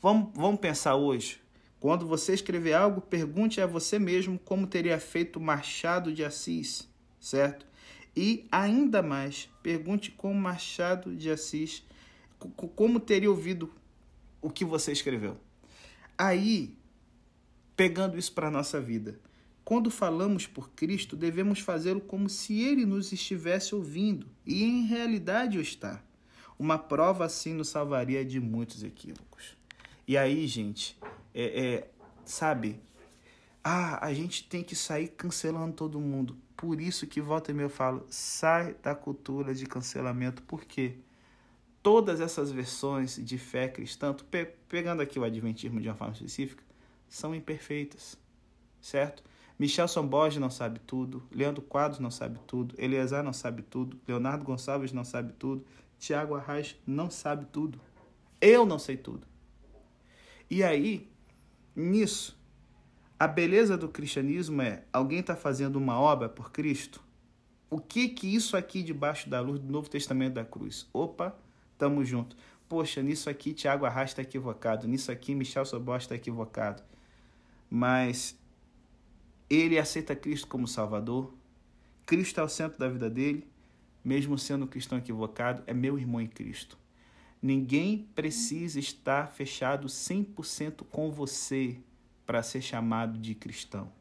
Vamos, 0.00 0.30
vamos 0.36 0.60
pensar 0.60 0.94
hoje. 0.94 1.40
Quando 1.80 2.06
você 2.06 2.32
escrever 2.32 2.74
algo, 2.74 3.00
pergunte 3.00 3.60
a 3.60 3.66
você 3.66 3.98
mesmo 3.98 4.38
como 4.38 4.68
teria 4.68 5.00
feito 5.00 5.40
Machado 5.40 6.12
de 6.12 6.24
Assis, 6.24 6.88
certo? 7.18 7.66
E 8.14 8.46
ainda 8.52 9.02
mais, 9.02 9.50
pergunte 9.64 10.12
como 10.12 10.36
Machado 10.36 11.12
de 11.16 11.28
Assis, 11.28 11.82
como 12.76 13.00
teria 13.00 13.28
ouvido 13.28 13.68
o 14.40 14.48
que 14.48 14.64
você 14.64 14.92
escreveu. 14.92 15.36
Aí, 16.16 16.76
pegando 17.76 18.18
isso 18.18 18.32
para 18.32 18.48
a 18.48 18.50
nossa 18.50 18.80
vida, 18.80 19.18
quando 19.64 19.90
falamos 19.90 20.46
por 20.46 20.70
Cristo, 20.70 21.16
devemos 21.16 21.60
fazê-lo 21.60 22.00
como 22.00 22.28
se 22.28 22.60
ele 22.60 22.84
nos 22.84 23.12
estivesse 23.12 23.74
ouvindo, 23.74 24.26
e 24.44 24.64
em 24.64 24.86
realidade 24.86 25.58
o 25.58 25.62
está. 25.62 26.02
Uma 26.58 26.78
prova 26.78 27.24
assim 27.24 27.54
nos 27.54 27.68
salvaria 27.68 28.24
de 28.24 28.38
muitos 28.38 28.82
equívocos. 28.82 29.56
E 30.06 30.16
aí, 30.16 30.46
gente, 30.46 30.96
é, 31.34 31.64
é, 31.64 31.90
sabe, 32.24 32.80
ah, 33.64 34.04
a 34.04 34.12
gente 34.12 34.44
tem 34.48 34.62
que 34.62 34.74
sair 34.74 35.08
cancelando 35.08 35.72
todo 35.72 36.00
mundo. 36.00 36.36
Por 36.56 36.80
isso 36.80 37.06
que 37.06 37.20
volta 37.20 37.50
e 37.50 37.54
meia 37.54 37.66
eu 37.66 37.70
falo, 37.70 38.06
sai 38.10 38.74
da 38.82 38.94
cultura 38.94 39.54
de 39.54 39.66
cancelamento, 39.66 40.42
porque 40.42 40.96
todas 41.82 42.20
essas 42.20 42.52
versões 42.52 43.16
de 43.16 43.36
fé 43.36 43.68
cristã, 43.68 44.14
pe 44.30 44.46
pegando 44.68 45.02
aqui 45.02 45.18
o 45.18 45.24
adventismo 45.24 45.80
de 45.80 45.88
uma 45.88 45.94
forma 45.94 46.14
específica, 46.14 46.62
são 47.08 47.34
imperfeitas, 47.34 48.16
certo? 48.80 49.22
Michelson 49.58 50.06
Borges 50.06 50.40
não 50.40 50.50
sabe 50.50 50.80
tudo, 50.80 51.22
Leandro 51.30 51.62
Quadros 51.62 52.00
não 52.00 52.10
sabe 52.10 52.38
tudo, 52.46 52.74
Eleazar 52.78 53.22
não 53.22 53.32
sabe 53.32 53.62
tudo, 53.62 54.00
Leonardo 54.08 54.44
Gonçalves 54.44 54.92
não 54.92 55.04
sabe 55.04 55.32
tudo, 55.34 55.64
Tiago 55.98 56.34
Arraes 56.34 56.76
não 56.86 57.10
sabe 57.10 57.46
tudo. 57.46 57.80
Eu 58.40 58.66
não 58.66 58.78
sei 58.78 58.96
tudo. 58.96 59.24
E 60.50 60.64
aí, 60.64 61.08
nisso, 61.76 62.36
a 63.18 63.28
beleza 63.28 63.76
do 63.76 63.88
cristianismo 63.88 64.60
é 64.62 64.84
alguém 64.92 65.20
está 65.20 65.36
fazendo 65.36 65.76
uma 65.76 66.00
obra 66.00 66.28
por 66.28 66.50
Cristo. 66.50 67.00
O 67.70 67.78
que 67.78 68.08
que 68.08 68.34
isso 68.34 68.56
aqui 68.56 68.82
debaixo 68.82 69.30
da 69.30 69.40
luz 69.40 69.60
do 69.60 69.70
Novo 69.70 69.88
Testamento 69.88 70.34
da 70.34 70.44
cruz? 70.44 70.88
Opa, 70.92 71.38
tamo 71.78 72.04
junto. 72.04 72.36
Poxa, 72.68 73.02
nisso 73.02 73.28
aqui 73.28 73.52
Tiago 73.52 73.84
Arrasta 73.84 74.20
está 74.20 74.22
equivocado, 74.22 74.88
nisso 74.88 75.12
aqui 75.12 75.34
Michel 75.34 75.64
Sobos 75.64 76.04
está 76.04 76.14
equivocado. 76.14 76.82
Mas 77.68 78.38
ele 79.48 79.78
aceita 79.78 80.16
Cristo 80.16 80.46
como 80.46 80.66
Salvador. 80.66 81.32
Cristo 82.06 82.40
é 82.40 82.42
o 82.42 82.48
centro 82.48 82.78
da 82.78 82.88
vida 82.88 83.10
dele, 83.10 83.46
mesmo 84.04 84.38
sendo 84.38 84.64
um 84.64 84.68
cristão 84.68 84.98
equivocado, 84.98 85.62
é 85.66 85.74
meu 85.74 85.98
irmão 85.98 86.20
em 86.20 86.26
Cristo. 86.26 86.78
Ninguém 87.40 88.08
precisa 88.14 88.78
estar 88.78 89.26
fechado 89.30 89.88
100% 89.88 90.84
com 90.90 91.10
você 91.10 91.78
para 92.24 92.42
ser 92.42 92.62
chamado 92.62 93.18
de 93.18 93.34
cristão. 93.34 93.92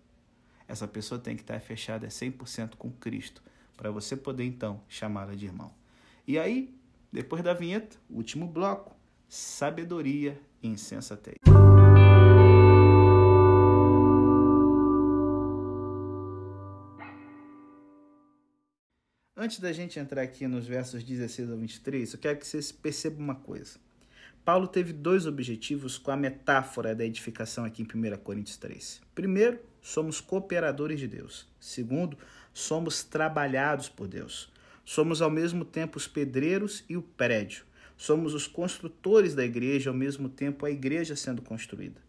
Essa 0.67 0.88
pessoa 0.88 1.19
tem 1.19 1.36
que 1.36 1.41
estar 1.41 1.60
fechada 1.60 2.07
100% 2.07 2.75
com 2.77 2.91
Cristo, 2.91 3.43
para 3.75 3.91
você 3.91 4.15
poder 4.15 4.45
então 4.45 4.81
chamá-la 4.88 5.36
de 5.36 5.45
irmão. 5.45 5.73
E 6.25 6.39
aí, 6.39 6.73
depois 7.12 7.43
da 7.43 7.54
vinheta, 7.54 7.97
último 8.10 8.47
bloco, 8.47 8.95
sabedoria 9.28 10.39
e 10.62 10.67
insensatez. 10.67 11.36
Antes 19.36 19.60
da 19.60 19.74
gente 19.74 20.00
entrar 20.00 20.21
aqui 20.21 20.47
nos 20.47 20.67
versos 20.67 21.04
16 21.04 21.52
a 21.52 21.56
23, 21.56 22.13
eu 22.13 22.19
quero 22.19 22.38
que 22.38 22.45
vocês 22.45 22.71
percebam 22.71 23.19
uma 23.24 23.36
coisa. 23.36 23.80
Paulo 24.45 24.67
teve 24.67 24.93
dois 24.93 25.26
objetivos 25.26 25.97
com 25.97 26.12
a 26.12 26.17
metáfora 26.17 26.95
da 26.95 27.04
edificação 27.04 27.65
aqui 27.65 27.82
em 27.82 27.86
1 27.86 28.17
Coríntios 28.17 28.58
3. 28.58 29.02
Primeiro, 29.13 29.60
somos 29.82 30.21
cooperadores 30.21 31.00
de 31.00 31.08
Deus. 31.08 31.47
Segundo, 31.60 32.17
somos 32.54 33.04
trabalhados 33.04 33.89
por 33.89 34.08
Deus. 34.08 34.50
Somos 34.84 35.22
ao 35.22 35.30
mesmo 35.30 35.63
tempo 35.63 35.98
os 35.98 36.08
pedreiros 36.08 36.84
e 36.89 36.98
o 36.98 37.02
prédio. 37.02 37.63
Somos 37.98 38.34
os 38.34 38.48
construtores 38.48 39.36
da 39.36 39.46
igreja, 39.46 39.89
ao 39.89 39.96
mesmo 39.96 40.28
tempo 40.28 40.65
a 40.65 40.72
igreja 40.72 41.15
sendo 41.15 41.41
construída. 41.41 42.02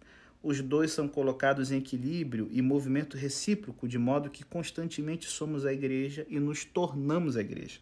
Os 0.43 0.61
dois 0.61 0.91
são 0.91 1.07
colocados 1.07 1.71
em 1.71 1.79
equilíbrio 1.79 2.49
e 2.51 2.61
movimento 2.61 3.17
recíproco, 3.17 3.87
de 3.87 3.99
modo 3.99 4.31
que 4.31 4.45
constantemente 4.45 5.27
somos 5.27 5.65
a 5.65 5.73
igreja 5.73 6.27
e 6.29 6.41
nos 6.41 6.65
tornamos 6.65 7.37
a 7.37 7.41
igreja. 7.41 7.79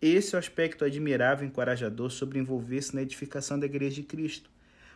Esse 0.00 0.34
é 0.34 0.36
o 0.36 0.38
aspecto 0.38 0.84
admirável 0.84 1.44
e 1.44 1.48
encorajador 1.48 2.10
sobre 2.10 2.38
envolver-se 2.38 2.94
na 2.94 3.02
edificação 3.02 3.58
da 3.58 3.66
igreja 3.66 3.96
de 3.96 4.02
Cristo. 4.04 4.48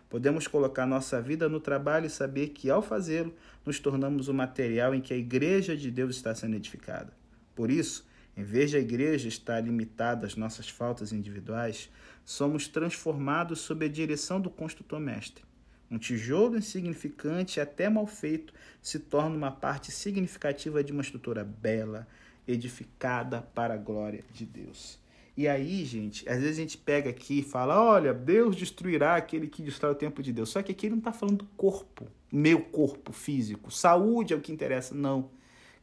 Podemos 0.08 0.46
colocar 0.46 0.86
nossa 0.86 1.20
vida 1.20 1.48
no 1.48 1.58
trabalho 1.58 2.06
e 2.06 2.10
saber 2.10 2.50
que, 2.50 2.70
ao 2.70 2.80
fazê-lo, 2.80 3.34
nos 3.66 3.80
tornamos 3.80 4.28
o 4.28 4.34
material 4.34 4.94
em 4.94 5.00
que 5.00 5.12
a 5.12 5.16
igreja 5.16 5.76
de 5.76 5.90
Deus 5.90 6.14
está 6.14 6.34
sendo 6.34 6.54
edificada. 6.54 7.12
Por 7.56 7.70
isso, 7.70 8.06
em 8.36 8.42
vez 8.42 8.70
de 8.70 8.76
a 8.76 8.80
igreja 8.80 9.28
estar 9.28 9.60
limitada 9.60 10.26
às 10.26 10.36
nossas 10.36 10.68
faltas 10.68 11.12
individuais, 11.12 11.90
somos 12.24 12.66
transformados 12.66 13.60
sob 13.60 13.84
a 13.84 13.88
direção 13.88 14.40
do 14.40 14.50
construtor 14.50 14.98
mestre. 14.98 15.44
Um 15.90 15.98
tijolo 15.98 16.56
insignificante, 16.56 17.60
até 17.60 17.88
mal 17.88 18.06
feito, 18.06 18.52
se 18.82 18.98
torna 18.98 19.36
uma 19.36 19.50
parte 19.50 19.92
significativa 19.92 20.82
de 20.82 20.92
uma 20.92 21.02
estrutura 21.02 21.44
bela, 21.44 22.08
edificada 22.48 23.42
para 23.54 23.74
a 23.74 23.78
glória 23.78 24.24
de 24.32 24.44
Deus. 24.44 24.98
E 25.36 25.48
aí, 25.48 25.84
gente, 25.84 26.28
às 26.28 26.40
vezes 26.40 26.58
a 26.58 26.60
gente 26.60 26.78
pega 26.78 27.10
aqui 27.10 27.40
e 27.40 27.42
fala: 27.42 27.80
olha, 27.82 28.14
Deus 28.14 28.54
destruirá 28.54 29.16
aquele 29.16 29.48
que 29.48 29.62
destrói 29.62 29.92
o 29.92 29.96
templo 29.96 30.22
de 30.22 30.32
Deus. 30.32 30.48
Só 30.48 30.62
que 30.62 30.72
aqui 30.72 30.86
ele 30.86 30.94
não 30.94 31.00
está 31.00 31.12
falando 31.12 31.38
do 31.38 31.46
corpo, 31.56 32.06
meu 32.30 32.60
corpo 32.60 33.12
físico. 33.12 33.70
Saúde 33.70 34.32
é 34.32 34.36
o 34.36 34.40
que 34.40 34.52
interessa. 34.52 34.94
Não. 34.94 35.30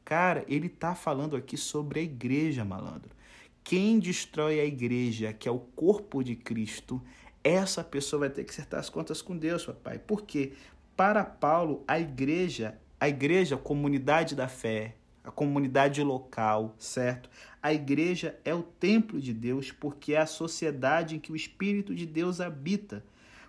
Cara, 0.04 0.44
ele 0.48 0.68
está 0.68 0.96
falando 0.96 1.36
aqui 1.36 1.56
sobre 1.58 2.00
a 2.00 2.04
igreja, 2.04 2.66
malandro. 2.66 3.12
Quem 3.64 4.00
destrói 4.00 4.60
a 4.60 4.66
igreja, 4.66 5.34
que 5.34 5.48
é 5.48 5.52
o 5.52 5.60
corpo 5.60 6.24
de 6.24 6.36
Cristo, 6.36 7.02
essa 7.44 7.84
pessoa 7.84 8.22
vai 8.22 8.30
ter 8.30 8.44
que 8.44 8.52
acertar 8.52 8.80
as 8.80 8.90
contas 8.90 9.22
com 9.22 9.38
Deus, 9.38 9.66
papai. 9.66 10.00
Por 10.00 10.24
quê? 10.24 10.54
Para 10.96 11.24
Paulo, 11.24 11.84
a 11.88 12.00
igreja, 12.00 12.78
a 13.00 13.08
igreja, 13.08 13.56
a 13.56 13.58
comunidade 13.58 14.36
da 14.36 14.48
fé, 14.48 14.96
a 15.24 15.32
comunidade 15.32 16.04
local, 16.04 16.76
certo? 16.78 17.30
A 17.62 17.74
igreja 17.74 18.40
é 18.44 18.54
o 18.54 18.64
templo 18.64 19.20
de 19.20 19.34
Deus 19.34 19.72
porque 19.72 20.14
é 20.14 20.18
a 20.18 20.26
sociedade 20.26 21.16
em 21.16 21.20
que 21.20 21.32
o 21.32 21.36
Espírito 21.36 21.96
de 21.96 22.06
Deus 22.06 22.42
habita. 22.42 23.04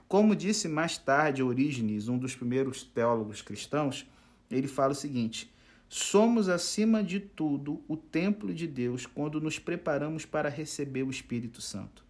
Como 0.07 0.37
disse 0.37 0.69
mais 0.69 0.99
tarde 0.99 1.43
Orígenes, 1.43 2.09
um 2.09 2.19
dos 2.19 2.37
primeiros 2.37 2.83
teólogos 2.83 3.41
cristãos, 3.41 4.07
ele 4.51 4.69
fala 4.69 4.93
o 4.93 4.95
seguinte: 4.95 5.52
Somos, 5.95 6.49
acima 6.49 7.05
de 7.05 7.21
tudo, 7.21 7.83
o 7.87 7.99
templo 7.99 8.55
de 8.55 8.67
Deus 8.67 9.05
quando 9.05 9.39
nos 9.43 9.59
preparamos 9.59 10.25
para 10.25 10.49
receber 10.49 11.03
o 11.03 11.11
Espírito 11.11 11.61
Santo. 11.61 12.03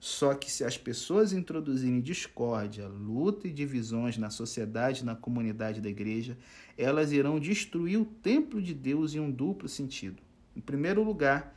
Só 0.00 0.32
que 0.32 0.50
se 0.50 0.64
as 0.64 0.78
pessoas 0.78 1.34
introduzirem 1.34 2.00
discórdia, 2.00 2.88
luta 2.88 3.46
e 3.46 3.52
divisões 3.52 4.16
na 4.16 4.30
sociedade, 4.30 5.04
na 5.04 5.14
comunidade 5.14 5.82
da 5.82 5.88
igreja, 5.90 6.38
elas 6.78 7.12
irão 7.12 7.38
destruir 7.38 8.00
o 8.00 8.06
templo 8.06 8.62
de 8.62 8.72
Deus 8.72 9.14
em 9.14 9.20
um 9.20 9.30
duplo 9.30 9.68
sentido. 9.68 10.22
Em 10.56 10.60
primeiro 10.62 11.02
lugar, 11.02 11.54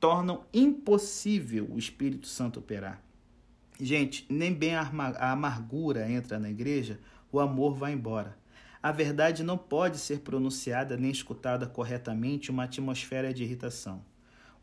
tornam 0.00 0.46
impossível 0.54 1.68
o 1.70 1.78
Espírito 1.78 2.28
Santo 2.28 2.60
operar. 2.60 2.98
Gente, 3.78 4.24
nem 4.26 4.54
bem 4.54 4.74
a 4.74 4.90
amargura 5.32 6.10
entra 6.10 6.38
na 6.38 6.48
igreja, 6.48 6.98
o 7.30 7.38
amor 7.38 7.74
vai 7.74 7.92
embora. 7.92 8.40
A 8.82 8.92
verdade 8.92 9.42
não 9.42 9.58
pode 9.58 9.98
ser 9.98 10.20
pronunciada 10.20 10.96
nem 10.96 11.10
escutada 11.10 11.66
corretamente 11.66 12.50
uma 12.50 12.64
atmosfera 12.64 13.32
de 13.32 13.44
irritação. 13.44 14.02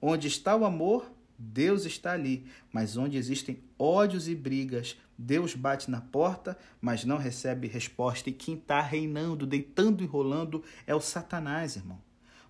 Onde 0.02 0.28
está 0.28 0.56
o 0.56 0.66
amor, 0.66 1.12
Deus 1.38 1.86
está 1.86 2.14
ali, 2.14 2.48
mas 2.74 2.98
onde 2.98 3.16
existem 3.16 3.60
ódios 3.78 4.28
e 4.28 4.34
brigas, 4.34 4.98
Deus 5.16 5.54
bate 5.54 5.92
na 5.92 6.02
porta, 6.02 6.58
mas 6.82 7.06
não 7.06 7.18
recebe 7.18 7.68
resposta. 7.68 8.30
E 8.30 8.34
quem 8.34 8.56
está 8.56 8.82
reinando, 8.82 9.46
deitando 9.46 10.04
e 10.04 10.08
rolando 10.08 10.64
é 10.88 10.96
o 10.96 11.02
Satanás, 11.02 11.76
irmão. 11.76 12.02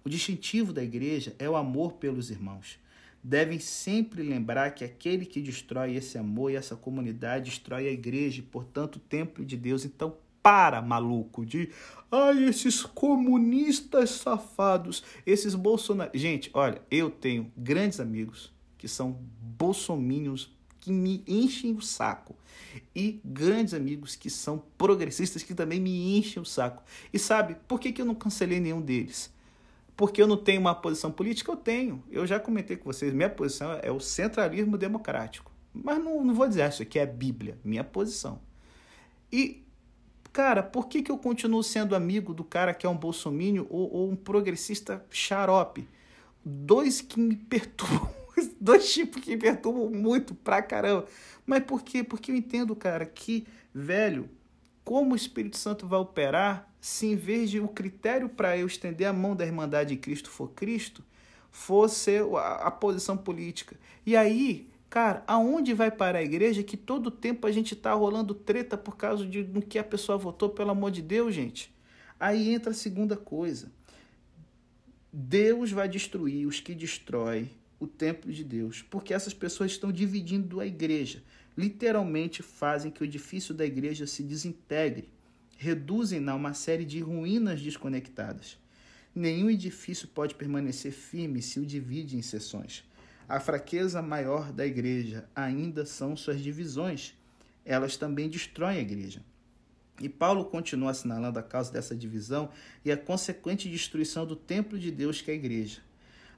O 0.05 0.09
distintivo 0.09 0.71
da 0.71 0.81
igreja 0.81 1.35
é 1.37 1.49
o 1.49 1.57
amor 1.57 1.93
pelos 1.93 2.31
irmãos. 2.31 2.79
Devem 3.21 3.59
sempre 3.59 4.23
lembrar 4.23 4.71
que 4.71 4.85
aquele 4.85 5.25
que 5.25 5.41
destrói 5.41 5.95
esse 5.95 6.17
amor 6.17 6.51
e 6.51 6.55
essa 6.55 6.77
comunidade 6.77 7.49
destrói 7.49 7.89
a 7.89 7.91
igreja 7.91 8.39
e, 8.39 8.43
portanto, 8.43 8.95
o 8.95 8.99
templo 8.99 9.43
de 9.43 9.57
Deus. 9.57 9.83
Então, 9.83 10.15
para, 10.47 10.81
maluco, 10.81 11.45
de 11.45 11.71
ai, 12.09 12.45
esses 12.45 12.81
comunistas 12.81 14.11
safados, 14.11 15.03
esses 15.25 15.53
bolsonaristas. 15.53 16.21
Gente, 16.21 16.49
olha, 16.53 16.81
eu 16.89 17.09
tenho 17.09 17.51
grandes 17.57 17.99
amigos 17.99 18.53
que 18.77 18.87
são 18.87 19.19
bolsomínios 19.41 20.55
que 20.79 20.89
me 20.89 21.21
enchem 21.27 21.75
o 21.75 21.81
saco. 21.81 22.33
E 22.95 23.19
grandes 23.25 23.73
amigos 23.73 24.15
que 24.15 24.29
são 24.29 24.63
progressistas 24.77 25.43
que 25.43 25.53
também 25.53 25.81
me 25.81 26.17
enchem 26.17 26.41
o 26.41 26.45
saco. 26.45 26.81
E 27.11 27.19
sabe, 27.19 27.57
por 27.67 27.77
que, 27.77 27.91
que 27.91 28.01
eu 28.01 28.05
não 28.05 28.15
cancelei 28.15 28.61
nenhum 28.61 28.79
deles? 28.79 29.29
Porque 29.97 30.21
eu 30.21 30.27
não 30.27 30.37
tenho 30.37 30.61
uma 30.61 30.73
posição 30.73 31.11
política? 31.11 31.51
Eu 31.51 31.57
tenho. 31.57 32.01
Eu 32.09 32.25
já 32.25 32.39
comentei 32.39 32.77
com 32.77 32.85
vocês, 32.85 33.13
minha 33.13 33.29
posição 33.29 33.77
é 33.83 33.91
o 33.91 33.99
centralismo 33.99 34.77
democrático. 34.77 35.51
Mas 35.73 36.01
não, 36.01 36.23
não 36.23 36.33
vou 36.33 36.47
dizer 36.47 36.69
isso 36.69 36.83
aqui 36.83 36.97
é 36.97 37.05
Bíblia, 37.05 37.59
minha 37.65 37.83
posição. 37.83 38.39
E 39.29 39.66
Cara, 40.37 40.61
por 40.61 40.87
que, 40.87 41.01
que 41.01 41.11
eu 41.11 41.17
continuo 41.17 41.63
sendo 41.63 41.95
amigo 41.95 42.31
do 42.31 42.43
cara 42.43 42.71
que 42.71 42.85
é 42.85 42.89
um 42.89 42.95
bolsomínio 42.95 43.65
ou, 43.71 43.91
ou 43.91 44.11
um 44.11 44.15
progressista 44.15 45.03
xarope? 45.09 45.87
Dois 46.45 47.01
que 47.01 47.19
me 47.19 47.35
perturbam, 47.35 48.07
dois 48.61 48.93
tipos 48.93 49.23
que 49.23 49.31
me 49.31 49.37
perturbam 49.37 49.89
muito 49.89 50.35
pra 50.35 50.61
caramba. 50.61 51.07
Mas 51.43 51.63
por 51.63 51.81
quê? 51.81 52.03
Porque 52.03 52.31
eu 52.31 52.35
entendo, 52.35 52.75
cara, 52.75 53.03
que, 53.03 53.47
velho, 53.73 54.29
como 54.83 55.13
o 55.13 55.15
Espírito 55.15 55.57
Santo 55.57 55.87
vai 55.87 55.97
operar 55.97 56.71
se 56.79 57.07
em 57.07 57.15
vez 57.15 57.49
de 57.49 57.59
o 57.59 57.67
critério 57.67 58.29
para 58.29 58.55
eu 58.55 58.67
estender 58.67 59.07
a 59.07 59.13
mão 59.13 59.35
da 59.35 59.43
Irmandade 59.43 59.95
de 59.95 59.99
Cristo 59.99 60.29
for 60.29 60.51
Cristo, 60.51 61.03
fosse 61.49 62.15
a, 62.35 62.67
a 62.67 62.69
posição 62.69 63.17
política. 63.17 63.75
E 64.05 64.15
aí 64.15 64.69
Cara, 64.89 65.23
aonde 65.27 65.73
vai 65.73 65.91
parar 65.91 66.19
a 66.19 66.23
igreja 66.23 66.63
que 66.63 66.77
todo 66.77 67.11
tempo 67.11 67.45
a 67.45 67.51
gente 67.51 67.75
tá 67.75 67.93
rolando 67.93 68.33
treta 68.33 68.77
por 68.77 68.95
causa 68.95 69.25
de 69.25 69.43
no 69.43 69.61
que 69.61 69.77
a 69.77 69.83
pessoa 69.83 70.17
votou, 70.17 70.49
pelo 70.49 70.71
amor 70.71 70.91
de 70.91 71.01
Deus, 71.01 71.35
gente? 71.35 71.73
Aí 72.19 72.49
entra 72.49 72.71
a 72.71 72.75
segunda 72.75 73.17
coisa. 73.17 73.71
Deus 75.11 75.71
vai 75.71 75.89
destruir 75.89 76.47
os 76.47 76.59
que 76.59 76.73
destrói 76.73 77.49
o 77.79 77.85
templo 77.85 78.31
de 78.31 78.43
Deus, 78.43 78.81
porque 78.81 79.13
essas 79.13 79.33
pessoas 79.33 79.71
estão 79.71 79.91
dividindo 79.91 80.59
a 80.59 80.65
igreja. 80.65 81.21
Literalmente 81.57 82.41
fazem 82.41 82.91
que 82.91 83.01
o 83.01 83.05
edifício 83.05 83.53
da 83.53 83.65
igreja 83.65 84.07
se 84.07 84.23
desintegre, 84.23 85.09
reduzem-na 85.57 86.31
a 86.31 86.35
uma 86.35 86.53
série 86.53 86.85
de 86.85 86.99
ruínas 86.99 87.61
desconectadas. 87.61 88.57
Nenhum 89.13 89.49
edifício 89.49 90.07
pode 90.07 90.35
permanecer 90.35 90.91
firme 90.91 91.41
se 91.41 91.59
o 91.59 91.65
divide 91.65 92.15
em 92.15 92.21
seções. 92.21 92.83
A 93.29 93.41
fraqueza 93.41 94.01
maior 94.01 94.53
da 94.53 94.65
igreja 94.65 95.27
ainda 95.35 95.85
são 95.85 96.15
suas 96.15 96.39
divisões. 96.39 97.13
Elas 97.65 97.97
também 97.97 98.29
destroem 98.29 98.77
a 98.77 98.81
igreja. 98.81 99.21
E 99.99 100.07
Paulo 100.07 100.45
continua 100.45 100.91
assinalando 100.91 101.37
a 101.37 101.43
causa 101.43 101.69
dessa 101.69 101.93
divisão 101.93 102.49
e 102.85 102.91
a 102.91 102.95
consequente 102.95 103.67
destruição 103.67 104.25
do 104.25 104.35
templo 104.35 104.79
de 104.79 104.91
Deus 104.91 105.21
que 105.21 105.29
é 105.29 105.33
a 105.33 105.37
igreja. 105.37 105.81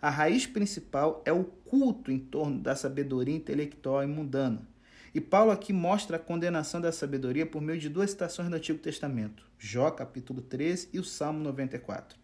A 0.01 0.09
raiz 0.09 0.47
principal 0.47 1.21
é 1.25 1.31
o 1.31 1.43
culto 1.43 2.11
em 2.11 2.17
torno 2.17 2.57
da 2.57 2.75
sabedoria 2.75 3.35
intelectual 3.35 4.01
e 4.01 4.07
mundana. 4.07 4.67
E 5.13 5.21
Paulo 5.21 5.51
aqui 5.51 5.71
mostra 5.71 6.17
a 6.17 6.19
condenação 6.19 6.81
da 6.81 6.91
sabedoria 6.91 7.45
por 7.45 7.61
meio 7.61 7.79
de 7.79 7.89
duas 7.89 8.09
citações 8.09 8.49
do 8.49 8.55
Antigo 8.55 8.79
Testamento, 8.79 9.43
Jó 9.59 9.91
capítulo 9.91 10.41
13 10.41 10.89
e 10.93 10.99
o 10.99 11.03
Salmo 11.03 11.39
94. 11.39 12.17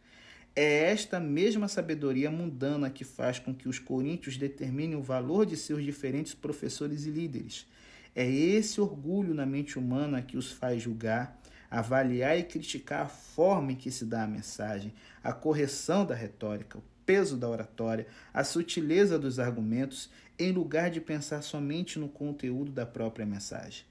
É 0.57 0.89
esta 0.89 1.19
mesma 1.19 1.67
sabedoria 1.67 2.31
mundana 2.31 2.89
que 2.89 3.03
faz 3.03 3.39
com 3.39 3.53
que 3.53 3.67
os 3.67 3.77
coríntios 3.77 4.37
determinem 4.37 4.95
o 4.95 5.01
valor 5.01 5.45
de 5.45 5.57
seus 5.57 5.83
diferentes 5.83 6.33
professores 6.33 7.05
e 7.05 7.09
líderes. 7.09 7.67
É 8.15 8.25
esse 8.25 8.79
orgulho 8.79 9.33
na 9.33 9.45
mente 9.45 9.77
humana 9.77 10.21
que 10.21 10.37
os 10.37 10.49
faz 10.49 10.81
julgar, 10.81 11.37
avaliar 11.69 12.39
e 12.39 12.43
criticar 12.43 13.01
a 13.01 13.09
forma 13.09 13.73
em 13.73 13.75
que 13.75 13.91
se 13.91 14.05
dá 14.05 14.23
a 14.23 14.27
mensagem, 14.27 14.93
a 15.21 15.33
correção 15.33 16.05
da 16.05 16.15
retórica, 16.15 16.77
o 16.77 16.83
peso 17.05 17.35
da 17.35 17.49
oratória, 17.49 18.07
a 18.33 18.41
sutileza 18.45 19.19
dos 19.19 19.39
argumentos, 19.39 20.09
em 20.39 20.53
lugar 20.53 20.89
de 20.89 21.01
pensar 21.01 21.41
somente 21.41 21.99
no 21.99 22.07
conteúdo 22.07 22.71
da 22.71 22.85
própria 22.85 23.25
mensagem. 23.25 23.83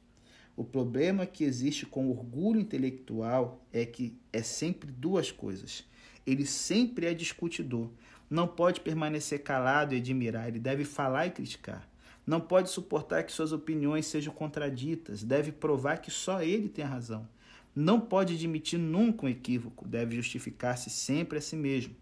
O 0.57 0.64
problema 0.64 1.27
que 1.27 1.45
existe 1.45 1.85
com 1.85 2.07
o 2.07 2.11
orgulho 2.11 2.61
intelectual 2.61 3.64
é 3.73 3.85
que 3.85 4.17
é 4.33 4.43
sempre 4.43 4.90
duas 4.90 5.31
coisas 5.31 5.85
ele 6.27 6.47
sempre 6.47 7.07
é 7.07 7.14
discutidor. 7.14 7.90
Não 8.29 8.49
pode 8.49 8.81
permanecer 8.81 9.43
calado 9.43 9.95
e 9.95 9.99
admirar, 9.99 10.49
ele 10.49 10.59
deve 10.59 10.85
falar 10.85 11.27
e 11.27 11.31
criticar. 11.31 11.88
Não 12.27 12.40
pode 12.40 12.71
suportar 12.71 13.23
que 13.23 13.33
suas 13.33 13.53
opiniões 13.53 14.07
sejam 14.07 14.33
contraditas, 14.33 15.23
deve 15.23 15.53
provar 15.53 15.99
que 15.99 16.11
só 16.11 16.43
ele 16.43 16.69
tem 16.69 16.85
razão. 16.85 17.29
Não 17.77 18.01
pode 18.01 18.35
admitir 18.35 18.79
nunca 18.79 19.27
um 19.27 19.29
equívoco, 19.29 19.87
deve 19.87 20.17
justificar-se 20.17 20.88
sempre 20.88 21.38
a 21.38 21.40
si 21.40 21.57
mesmo. 21.57 21.95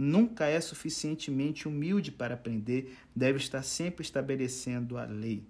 nunca 0.00 0.46
é 0.46 0.60
suficientemente 0.60 1.66
humilde 1.66 2.12
para 2.12 2.34
aprender, 2.34 2.96
deve 3.16 3.38
estar 3.38 3.64
sempre 3.64 4.02
estabelecendo 4.04 4.96
a 4.96 5.04
lei. 5.04 5.42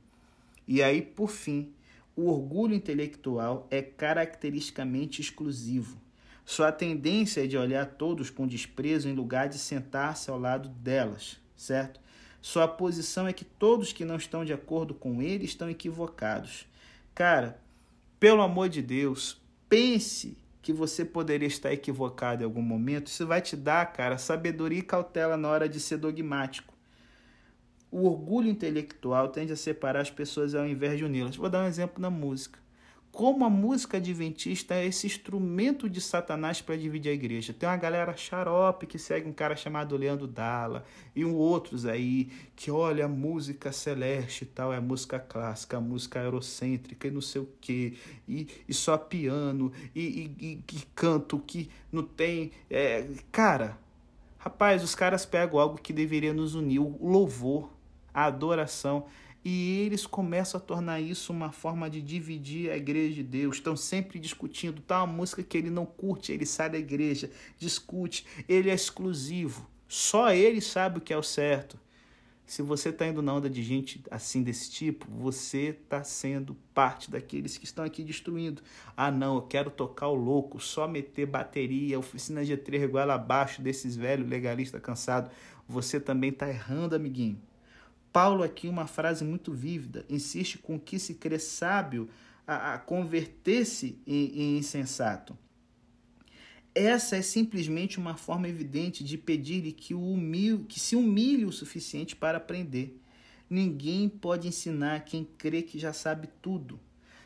E 0.66 0.82
aí, 0.82 1.02
por 1.02 1.28
fim, 1.28 1.70
o 2.18 2.26
orgulho 2.26 2.74
intelectual 2.74 3.68
é 3.70 3.80
caracteristicamente 3.80 5.20
exclusivo. 5.20 6.02
Sua 6.44 6.72
tendência 6.72 7.44
é 7.44 7.46
de 7.46 7.56
olhar 7.56 7.86
todos 7.86 8.28
com 8.28 8.44
desprezo 8.44 9.08
em 9.08 9.14
lugar 9.14 9.48
de 9.48 9.56
sentar-se 9.56 10.28
ao 10.28 10.36
lado 10.36 10.68
delas, 10.68 11.38
certo? 11.56 12.00
Sua 12.42 12.66
posição 12.66 13.28
é 13.28 13.32
que 13.32 13.44
todos 13.44 13.92
que 13.92 14.04
não 14.04 14.16
estão 14.16 14.44
de 14.44 14.52
acordo 14.52 14.94
com 14.94 15.22
ele 15.22 15.44
estão 15.44 15.70
equivocados. 15.70 16.66
Cara, 17.14 17.60
pelo 18.18 18.42
amor 18.42 18.68
de 18.68 18.82
Deus, 18.82 19.40
pense 19.68 20.36
que 20.60 20.72
você 20.72 21.04
poderia 21.04 21.46
estar 21.46 21.72
equivocado 21.72 22.42
em 22.42 22.44
algum 22.44 22.62
momento, 22.62 23.06
isso 23.06 23.28
vai 23.28 23.40
te 23.40 23.54
dar, 23.54 23.92
cara, 23.92 24.18
sabedoria 24.18 24.80
e 24.80 24.82
cautela 24.82 25.36
na 25.36 25.48
hora 25.48 25.68
de 25.68 25.78
ser 25.78 25.98
dogmático. 25.98 26.74
O 27.90 28.06
orgulho 28.06 28.48
intelectual 28.48 29.28
tende 29.28 29.52
a 29.52 29.56
separar 29.56 30.00
as 30.00 30.10
pessoas 30.10 30.54
ao 30.54 30.66
invés 30.66 30.98
de 30.98 31.04
uni-las. 31.04 31.36
Vou 31.36 31.48
dar 31.48 31.64
um 31.64 31.66
exemplo 31.66 32.00
na 32.00 32.10
música 32.10 32.58
como 33.10 33.44
a 33.44 33.50
música 33.50 33.96
adventista 33.96 34.74
é 34.74 34.86
esse 34.86 35.06
instrumento 35.06 35.88
de 35.88 36.00
Satanás 36.00 36.60
para 36.60 36.76
dividir 36.76 37.10
a 37.10 37.14
igreja. 37.14 37.52
Tem 37.52 37.68
uma 37.68 37.76
galera 37.76 38.16
xarope 38.16 38.86
que 38.86 38.98
segue 38.98 39.28
um 39.28 39.32
cara 39.32 39.56
chamado 39.56 39.96
Leandro 39.96 40.26
Dalla 40.26 40.84
e 41.16 41.24
outros 41.24 41.84
aí 41.84 42.30
que 42.54 42.70
olha 42.70 43.06
a 43.06 43.08
música 43.08 43.72
celeste 43.72 44.44
e 44.44 44.46
tal, 44.46 44.72
é 44.72 44.76
a 44.76 44.80
música 44.80 45.18
clássica, 45.18 45.78
a 45.78 45.80
música 45.80 46.20
eurocêntrica 46.20 47.08
e 47.08 47.10
não 47.10 47.20
sei 47.20 47.42
o 47.42 47.48
que, 47.60 47.98
e, 48.28 48.46
e 48.68 48.74
só 48.74 48.96
piano 48.96 49.72
e, 49.94 50.00
e, 50.00 50.46
e, 50.46 50.64
e 50.76 50.82
canto 50.94 51.38
que 51.40 51.68
não 51.90 52.04
tem. 52.04 52.52
É, 52.70 53.08
cara, 53.32 53.78
rapaz, 54.38 54.84
os 54.84 54.94
caras 54.94 55.26
pegam 55.26 55.58
algo 55.58 55.80
que 55.80 55.92
deveria 55.92 56.32
nos 56.32 56.54
unir, 56.54 56.78
o 56.78 56.98
louvor, 57.00 57.77
a 58.18 58.24
adoração 58.24 59.06
e 59.44 59.80
eles 59.80 60.06
começam 60.06 60.58
a 60.58 60.62
tornar 60.62 61.00
isso 61.00 61.32
uma 61.32 61.52
forma 61.52 61.88
de 61.88 62.02
dividir 62.02 62.70
a 62.70 62.76
igreja 62.76 63.14
de 63.14 63.22
Deus. 63.22 63.56
Estão 63.56 63.76
sempre 63.76 64.18
discutindo 64.18 64.82
tal 64.82 65.06
tá, 65.06 65.12
música 65.12 65.42
que 65.42 65.56
ele 65.56 65.70
não 65.70 65.86
curte, 65.86 66.32
ele 66.32 66.44
sai 66.44 66.68
da 66.68 66.78
igreja, 66.78 67.30
discute, 67.56 68.26
ele 68.48 68.70
é 68.70 68.74
exclusivo. 68.74 69.68
Só 69.86 70.32
ele 70.32 70.60
sabe 70.60 70.98
o 70.98 71.00
que 71.00 71.12
é 71.12 71.16
o 71.16 71.22
certo. 71.22 71.78
Se 72.44 72.62
você 72.62 72.88
está 72.88 73.06
indo 73.06 73.22
na 73.22 73.34
onda 73.34 73.48
de 73.48 73.62
gente 73.62 74.02
assim 74.10 74.42
desse 74.42 74.70
tipo, 74.70 75.06
você 75.10 75.68
está 75.68 76.02
sendo 76.02 76.56
parte 76.74 77.10
daqueles 77.10 77.56
que 77.56 77.66
estão 77.66 77.84
aqui 77.84 78.02
destruindo. 78.02 78.62
Ah, 78.96 79.10
não, 79.10 79.36
eu 79.36 79.42
quero 79.42 79.70
tocar 79.70 80.08
o 80.08 80.14
louco, 80.14 80.58
só 80.58 80.88
meter 80.88 81.26
bateria, 81.26 81.98
oficina 81.98 82.42
G3 82.42 82.84
igual 82.84 83.10
abaixo 83.10 83.62
desses 83.62 83.94
velhos 83.94 84.28
legalistas 84.28 84.80
cansados. 84.80 85.30
Você 85.68 86.00
também 86.00 86.30
está 86.30 86.48
errando, 86.48 86.96
amiguinho. 86.96 87.40
Paulo, 88.12 88.42
aqui, 88.42 88.68
uma 88.68 88.86
frase 88.86 89.24
muito 89.24 89.52
vívida, 89.52 90.04
insiste 90.08 90.58
com 90.58 90.78
que 90.78 90.98
se 90.98 91.14
crê 91.14 91.38
sábio 91.38 92.08
a, 92.46 92.74
a 92.74 92.78
converter-se 92.78 94.00
em, 94.06 94.40
em 94.40 94.58
insensato. 94.58 95.36
Essa 96.74 97.16
é 97.16 97.22
simplesmente 97.22 97.98
uma 97.98 98.16
forma 98.16 98.48
evidente 98.48 99.02
de 99.02 99.18
pedir 99.18 99.72
que, 99.72 99.94
que 100.68 100.80
se 100.80 100.94
humilhe 100.94 101.44
o 101.44 101.52
suficiente 101.52 102.14
para 102.14 102.38
aprender. 102.38 103.00
Ninguém 103.50 104.08
pode 104.08 104.46
ensinar 104.46 105.04
quem 105.04 105.24
crê 105.24 105.62
que 105.62 105.78
já 105.78 105.92
sabe 105.92 106.28
tudo. 106.40 106.78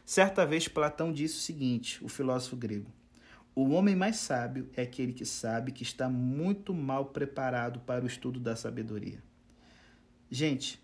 Certa 0.05 0.47
vez 0.47 0.69
Platão 0.69 1.13
disse 1.13 1.37
o 1.37 1.41
seguinte, 1.41 2.03
o 2.03 2.09
filósofo 2.09 2.57
grego: 2.57 2.91
O 3.55 3.71
homem 3.71 3.95
mais 3.95 4.17
sábio 4.17 4.69
é 4.75 4.83
aquele 4.83 5.13
que 5.13 5.27
sabe 5.27 5.71
que 5.71 5.83
está 5.83 6.09
muito 6.09 6.73
mal 6.73 7.07
preparado 7.07 7.81
para 7.81 8.05
o 8.05 8.07
estudo 8.07 8.41
da 8.41 8.57
sabedoria. 8.57 9.23
Gente, 10.35 10.83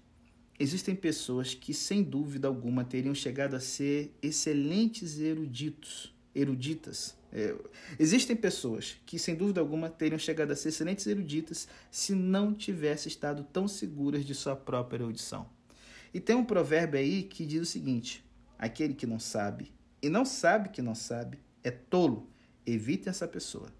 existem 0.61 0.95
pessoas 0.95 1.55
que, 1.55 1.73
sem 1.73 2.03
dúvida 2.03 2.47
alguma, 2.47 2.85
teriam 2.85 3.15
chegado 3.15 3.57
a 3.57 3.61
ser 3.61 4.15
excelentes 4.21 5.19
eruditos, 5.19 6.15
eruditas. 6.35 7.17
É, 7.33 7.57
existem 7.99 8.37
pessoas 8.37 9.01
que, 9.07 9.19
sem 9.19 9.35
dúvida 9.35 9.59
alguma, 9.59 9.89
teriam 9.89 10.19
chegado 10.19 10.51
a 10.51 10.55
ser 10.55 10.69
excelentes 10.69 11.07
eruditas 11.07 11.67
se 11.91 12.15
não 12.15 12.53
tivessem 12.53 13.09
estado 13.09 13.43
tão 13.43 13.67
seguras 13.67 14.23
de 14.23 14.35
sua 14.35 14.55
própria 14.55 14.99
erudição. 14.99 15.49
E 16.13 16.21
tem 16.21 16.37
um 16.37 16.45
provérbio 16.45 17.01
aí 17.01 17.23
que 17.23 17.47
diz 17.47 17.63
o 17.63 17.65
seguinte: 17.65 18.23
aquele 18.59 18.93
que 18.93 19.07
não 19.07 19.19
sabe 19.19 19.73
e 20.03 20.11
não 20.11 20.27
sabe 20.27 20.69
que 20.69 20.83
não 20.83 20.95
sabe 20.95 21.39
é 21.65 21.71
tolo. 21.71 22.29
Evitem 22.67 23.09
essa 23.09 23.27
pessoa. 23.27 23.73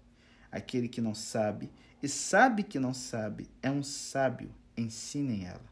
Aquele 0.51 0.87
que 0.87 0.99
não 0.99 1.13
sabe 1.13 1.69
e 2.01 2.09
sabe 2.09 2.63
que 2.63 2.79
não 2.79 2.91
sabe 2.91 3.47
é 3.61 3.69
um 3.69 3.83
sábio 3.83 4.49
ensinem 4.79 5.45
ela. 5.45 5.69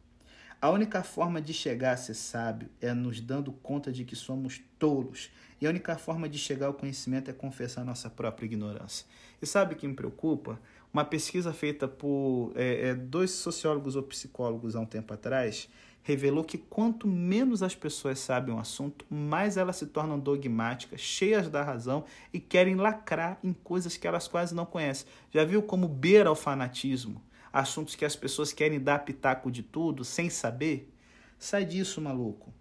A 0.60 0.72
única 0.72 1.04
forma 1.04 1.40
de 1.40 1.54
chegar 1.54 1.94
a 1.94 1.98
ser 1.98 2.16
sábio 2.16 2.68
é 2.82 2.92
nos 2.92 3.22
dando 3.22 3.52
conta 3.52 3.92
de 3.92 4.04
que 4.04 4.16
somos 4.16 4.60
tolos. 4.80 5.30
E 5.62 5.68
a 5.68 5.70
única 5.70 5.98
forma 5.98 6.28
de 6.28 6.40
chegar 6.40 6.68
ao 6.68 6.74
conhecimento 6.74 7.30
é 7.30 7.34
confessar 7.34 7.86
nossa 7.86 8.10
própria 8.10 8.48
ignorância. 8.48 9.06
E 9.40 9.46
sabe 9.46 9.76
o 9.76 9.78
que 9.78 9.88
me 9.88 9.94
preocupa? 9.94 10.60
Uma 10.92 11.06
pesquisa 11.06 11.54
feita 11.54 11.88
por 11.88 12.54
é, 12.56 12.90
é, 12.90 12.96
dois 12.96 13.32
sociólogos 13.32 13.96
ou 13.96 14.02
psicólogos 14.02 14.76
há 14.76 14.80
um 14.80 14.86
tempo 14.86 15.14
atrás 15.14 15.70
revelou 16.02 16.44
que 16.44 16.58
quanto 16.58 17.06
menos 17.06 17.62
as 17.62 17.76
pessoas 17.76 18.18
sabem 18.18 18.56
um 18.56 18.60
assunto, 18.60 19.06
mais 19.10 19.58
elas 19.58 19.76
se 19.76 19.86
tornam 19.86 20.18
dogmáticas, 20.18 21.02
cheias 21.02 21.50
da 21.50 21.62
razão 21.62 22.06
e 22.32 22.40
querem 22.40 22.76
lacrar 22.76 23.38
em 23.44 23.52
coisas 23.52 23.98
que 23.98 24.08
elas 24.08 24.28
quase 24.28 24.56
não 24.56 24.66
conhecem. 24.66 25.06
Já 25.32 25.44
viu 25.44 25.62
como 25.62 25.88
beira 25.88 26.30
ao 26.30 26.36
fanatismo? 26.36 27.22
Assuntos 27.52 27.96
que 27.96 28.06
as 28.06 28.16
pessoas 28.16 28.54
querem 28.54 28.80
dar 28.80 29.00
pitaco 29.00 29.52
de 29.52 29.64
tudo 29.64 30.04
sem 30.04 30.30
saber? 30.30 30.92
Sai 31.40 31.66
disso, 31.66 32.02
maluco. 32.02 32.54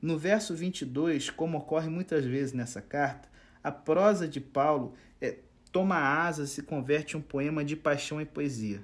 No 0.00 0.16
verso 0.16 0.54
22, 0.54 1.30
como 1.30 1.58
ocorre 1.58 1.88
muitas 1.88 2.24
vezes 2.24 2.52
nessa 2.52 2.80
carta, 2.80 3.28
a 3.62 3.70
prosa 3.70 4.26
de 4.26 4.40
Paulo 4.40 4.94
é, 5.20 5.38
toma 5.70 5.96
asas 5.96 6.50
e 6.50 6.54
se 6.54 6.62
converte 6.62 7.14
em 7.14 7.18
um 7.18 7.22
poema 7.22 7.64
de 7.64 7.76
paixão 7.76 8.20
e 8.20 8.24
poesia. 8.24 8.82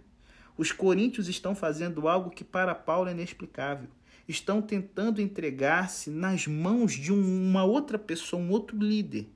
Os 0.58 0.72
coríntios 0.72 1.28
estão 1.28 1.54
fazendo 1.54 2.08
algo 2.08 2.30
que 2.30 2.44
para 2.44 2.74
Paulo 2.74 3.08
é 3.08 3.12
inexplicável. 3.12 3.88
Estão 4.28 4.60
tentando 4.60 5.20
entregar-se 5.20 6.10
nas 6.10 6.46
mãos 6.46 6.92
de 6.92 7.12
uma 7.12 7.64
outra 7.64 7.98
pessoa, 7.98 8.42
um 8.42 8.50
outro 8.50 8.76
líder. 8.76 9.28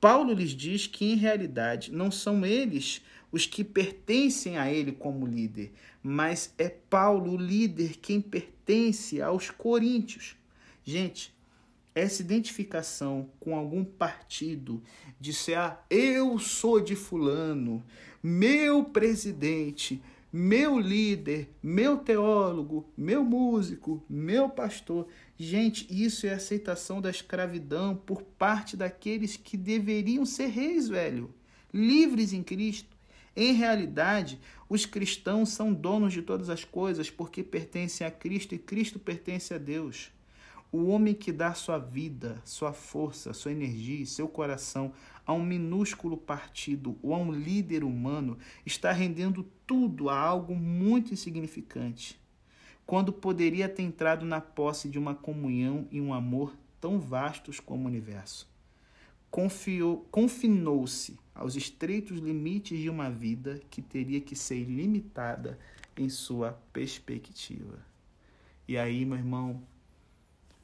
Paulo 0.00 0.32
lhes 0.32 0.50
diz 0.50 0.86
que, 0.86 1.12
em 1.12 1.14
realidade, 1.14 1.92
não 1.92 2.10
são 2.10 2.44
eles 2.44 3.02
os 3.32 3.46
que 3.46 3.62
pertencem 3.62 4.58
a 4.58 4.72
ele 4.72 4.92
como 4.92 5.26
líder, 5.26 5.72
mas 6.02 6.52
é 6.58 6.68
Paulo, 6.68 7.32
o 7.32 7.36
líder, 7.36 7.98
quem 7.98 8.20
pertence 8.20 9.20
aos 9.20 9.50
coríntios. 9.50 10.36
Gente, 10.84 11.32
essa 11.94 12.22
identificação 12.22 13.28
com 13.38 13.54
algum 13.54 13.84
partido, 13.84 14.82
de 15.18 15.32
ser, 15.32 15.58
ah, 15.58 15.80
eu 15.90 16.38
sou 16.38 16.80
de 16.80 16.96
Fulano, 16.96 17.84
meu 18.22 18.84
presidente, 18.84 20.02
meu 20.32 20.78
líder, 20.78 21.48
meu 21.60 21.96
teólogo, 21.96 22.88
meu 22.96 23.24
músico, 23.24 24.02
meu 24.08 24.48
pastor. 24.48 25.08
Gente, 25.36 25.86
isso 25.90 26.26
é 26.26 26.32
aceitação 26.32 27.00
da 27.00 27.10
escravidão 27.10 27.96
por 27.96 28.22
parte 28.22 28.76
daqueles 28.76 29.36
que 29.36 29.56
deveriam 29.56 30.24
ser 30.24 30.46
reis, 30.46 30.88
velho, 30.88 31.34
livres 31.74 32.32
em 32.32 32.42
Cristo. 32.42 32.89
Em 33.36 33.52
realidade, 33.52 34.40
os 34.68 34.84
cristãos 34.84 35.50
são 35.50 35.72
donos 35.72 36.12
de 36.12 36.22
todas 36.22 36.50
as 36.50 36.64
coisas 36.64 37.10
porque 37.10 37.42
pertencem 37.42 38.06
a 38.06 38.10
Cristo 38.10 38.54
e 38.54 38.58
Cristo 38.58 38.98
pertence 38.98 39.54
a 39.54 39.58
Deus. 39.58 40.10
O 40.72 40.86
homem 40.86 41.14
que 41.14 41.32
dá 41.32 41.52
sua 41.52 41.78
vida, 41.78 42.40
sua 42.44 42.72
força, 42.72 43.32
sua 43.32 43.50
energia 43.50 44.02
e 44.02 44.06
seu 44.06 44.28
coração 44.28 44.92
a 45.26 45.32
um 45.32 45.42
minúsculo 45.42 46.16
partido 46.16 46.96
ou 47.02 47.14
a 47.14 47.18
um 47.18 47.32
líder 47.32 47.82
humano 47.82 48.38
está 48.64 48.92
rendendo 48.92 49.44
tudo 49.66 50.08
a 50.08 50.18
algo 50.18 50.54
muito 50.54 51.12
insignificante, 51.12 52.20
quando 52.86 53.12
poderia 53.12 53.68
ter 53.68 53.82
entrado 53.82 54.24
na 54.24 54.40
posse 54.40 54.88
de 54.88 54.98
uma 54.98 55.14
comunhão 55.14 55.88
e 55.90 56.00
um 56.00 56.14
amor 56.14 56.56
tão 56.80 56.98
vastos 57.00 57.58
como 57.60 57.84
o 57.84 57.86
universo. 57.86 58.48
Confiou, 59.30 60.06
confinou-se 60.10 61.16
aos 61.40 61.56
estreitos 61.56 62.18
limites 62.18 62.78
de 62.78 62.90
uma 62.90 63.08
vida 63.08 63.58
que 63.70 63.80
teria 63.80 64.20
que 64.20 64.36
ser 64.36 64.62
limitada 64.64 65.58
em 65.96 66.06
sua 66.10 66.52
perspectiva. 66.70 67.78
E 68.68 68.76
aí, 68.76 69.06
meu 69.06 69.16
irmão, 69.16 69.62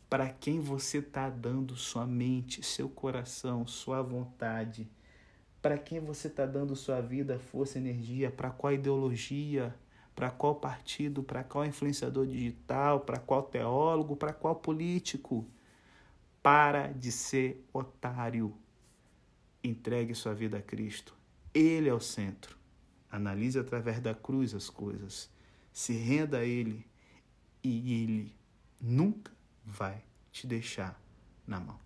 para 0.09 0.29
quem 0.29 0.61
você 0.61 0.99
está 0.99 1.31
dando 1.31 1.75
sua 1.77 2.07
mente, 2.07 2.63
seu 2.63 2.91
coração, 2.91 3.67
sua 3.67 4.03
vontade, 4.03 4.87
para 5.63 5.79
quem 5.79 5.99
você 5.99 6.29
está 6.29 6.45
dando 6.45 6.77
sua 6.77 7.01
vida, 7.01 7.39
força, 7.39 7.79
energia, 7.79 8.31
para 8.31 8.51
qual 8.51 8.75
ideologia, 8.75 9.75
para 10.15 10.31
qual 10.31 10.57
partido, 10.57 11.23
para 11.23 11.43
qual 11.43 11.65
influenciador 11.65 12.27
digital, 12.27 13.01
para 13.01 13.19
qual 13.19 13.43
teólogo, 13.45 14.15
para 14.15 14.35
qual 14.35 14.55
político. 14.55 15.47
Para 16.43 16.89
de 16.89 17.11
ser 17.11 17.67
otário. 17.73 18.55
Entregue 19.67 20.15
sua 20.15 20.33
vida 20.33 20.59
a 20.59 20.63
Cristo. 20.63 21.13
Ele 21.53 21.89
é 21.89 21.95
o 21.95 22.01
centro. 22.01 22.57
Analise 23.11 23.59
através 23.59 24.01
da 24.01 24.15
cruz 24.15 24.55
as 24.55 24.71
coisas. 24.71 25.29
Se 25.73 25.93
renda 25.93 26.39
a 26.39 26.45
Ele 26.45 26.87
e 27.65 28.03
Ele 28.03 28.37
nunca 28.81 29.33
vai 29.65 30.05
te 30.31 30.47
deixar 30.47 31.01
na 31.45 31.59
mão. 31.59 31.86